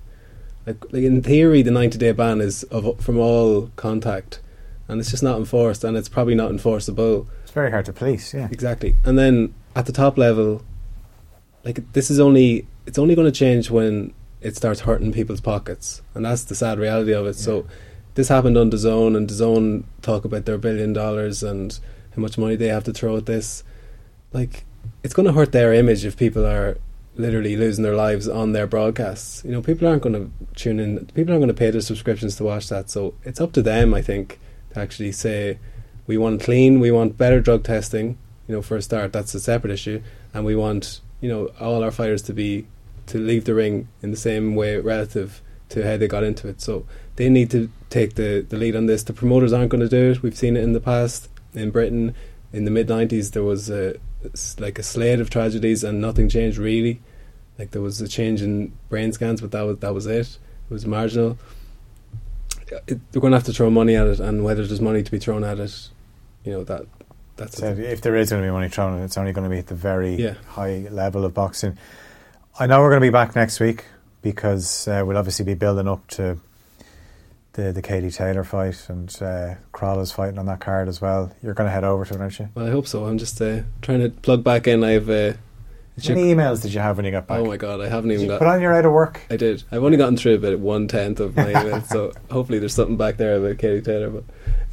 [0.66, 4.42] Like, like in theory, the ninety day ban is of from all contact,
[4.88, 7.28] and it's just not enforced, and it's probably not enforceable.
[7.44, 8.34] It's very hard to police.
[8.34, 8.96] Yeah, Exactly.
[9.06, 10.64] And then at the top level,
[11.64, 16.02] like this is only it's only going to change when it starts hurting people's pockets,
[16.16, 17.36] and that's the sad reality of it.
[17.36, 17.68] So
[18.16, 21.80] this happened on DAZN, and DAZN talk about their billion dollars and
[22.18, 23.64] how much money they have to throw at this.
[24.34, 24.66] Like
[25.04, 26.78] it's going to hurt their image if people are
[27.16, 29.44] literally losing their lives on their broadcasts.
[29.46, 31.06] You know, people aren't going to tune in.
[31.08, 32.90] People aren't going to pay their subscriptions to watch that.
[32.90, 34.40] So it's up to them, I think,
[34.72, 35.60] to actually say
[36.08, 38.18] we want clean, we want better drug testing.
[38.48, 40.02] You know, for a start, that's a separate issue,
[40.34, 42.66] and we want you know all our fighters to be
[43.08, 46.62] to leave the ring in the same way relative to how they got into it.
[46.62, 46.86] So
[47.18, 49.04] they need to take the the lead on this.
[49.04, 50.24] The promoters aren't going to do it.
[50.24, 52.14] We've seen it in the past in Britain.
[52.54, 53.96] In the mid '90s, there was a
[54.58, 57.02] like a slate of tragedies, and nothing changed really.
[57.60, 60.38] Like there was a change in brain scans, but that was that was it.
[60.70, 61.38] It was marginal.
[62.88, 65.12] It, they're going to have to throw money at it, and whether there's money to
[65.12, 65.90] be thrown at it,
[66.44, 66.86] you know that
[67.38, 67.80] that's So it.
[67.80, 69.76] if there is going to be money thrown, it's only going to be at the
[69.76, 70.34] very Yeah.
[70.50, 71.78] high level of boxing.
[72.60, 73.86] I know we're going to be back next week
[74.22, 76.40] because uh, we'll obviously be building up to
[77.58, 81.34] the the Katie Taylor fight and uh, Crawler's fighting on that card as well.
[81.44, 82.48] You're going to head over to it, aren't you?
[82.56, 83.06] Well, I hope so.
[83.06, 84.84] I'm just uh, trying to plug back in.
[84.84, 85.34] I've uh,
[86.04, 87.40] How many emails did you have when you got back?
[87.40, 88.38] oh my god, I haven't even got.
[88.40, 89.22] put on your out of work?
[89.32, 89.64] I did.
[89.72, 93.18] I've only gotten through about one tenth of my email, so hopefully there's something back
[93.18, 94.12] there about Katie Taylor.
[94.12, 94.24] But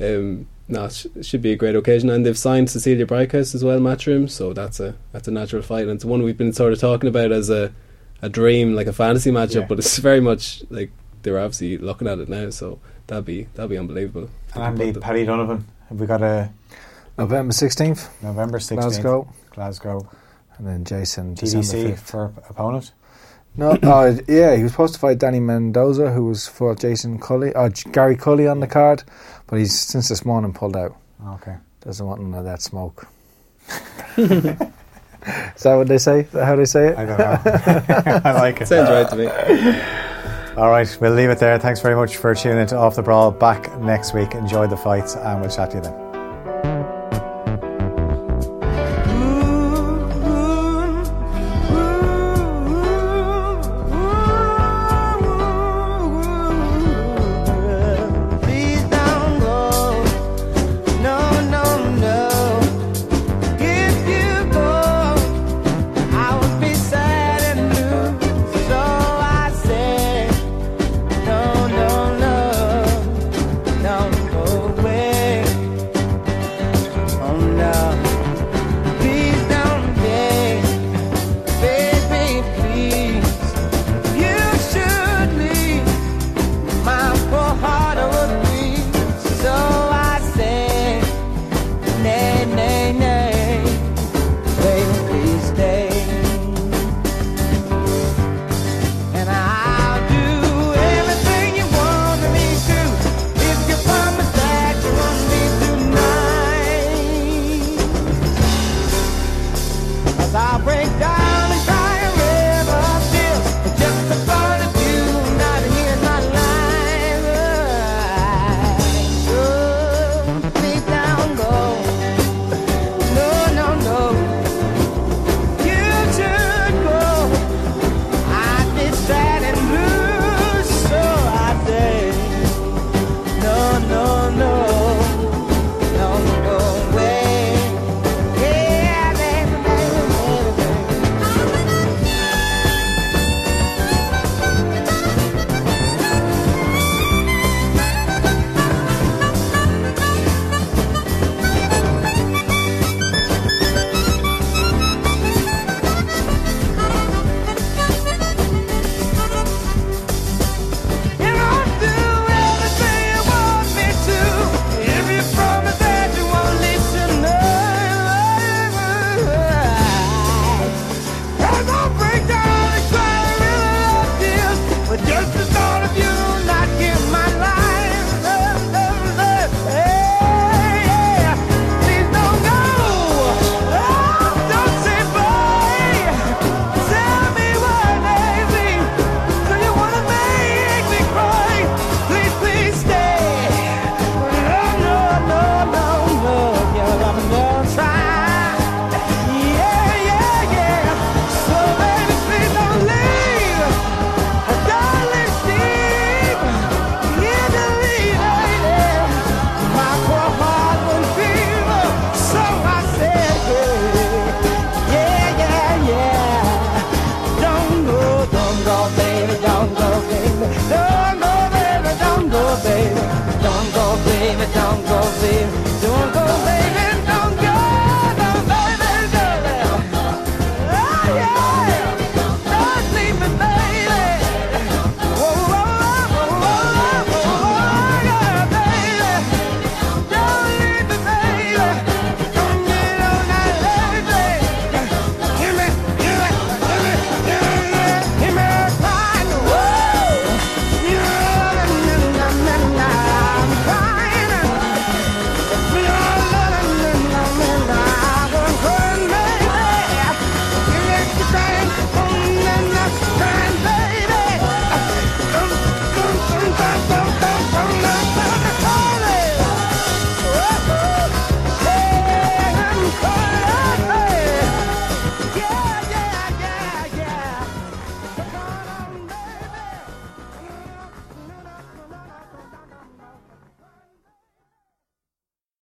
[0.07, 3.55] um, no, it, sh- it should be a great occasion, and they've signed Cecilia Brækhus
[3.55, 4.29] as well, Matchroom.
[4.29, 7.09] So that's a that's a natural fight, and it's one we've been sort of talking
[7.09, 7.73] about as a
[8.21, 9.63] a dream, like a fantasy matchup.
[9.63, 9.67] Yeah.
[9.67, 10.91] But it's very much like
[11.25, 12.51] they're obviously looking at it now.
[12.51, 14.31] So that'd be that'd be unbelievable.
[14.55, 15.67] And Andy, Paddy Donovan.
[15.89, 16.51] Have we got a
[17.19, 18.77] November 16th, November 16th?
[18.77, 20.09] Glasgow, Glasgow.
[20.57, 21.99] and then Jason December TDC 5th.
[21.99, 22.93] for opponent.
[23.57, 27.55] No, oh, yeah, he was supposed to fight Danny Mendoza, who was for Jason Cully,
[27.55, 29.05] uh, Gary Cully on the card,
[29.47, 30.97] but he's since this morning pulled out.
[31.25, 31.55] Okay.
[31.81, 33.07] Doesn't want none of that smoke.
[35.57, 36.21] Is that what they say?
[36.21, 36.99] Is that how they say it?
[36.99, 38.21] I don't know.
[38.31, 38.69] I like it.
[38.69, 39.27] Sounds right to me.
[40.57, 41.59] All right, we'll leave it there.
[41.59, 43.33] Thanks very much for tuning into Off the Brawl.
[43.33, 44.35] Back next week.
[44.35, 46.04] Enjoy the fights, and we'll chat to you then.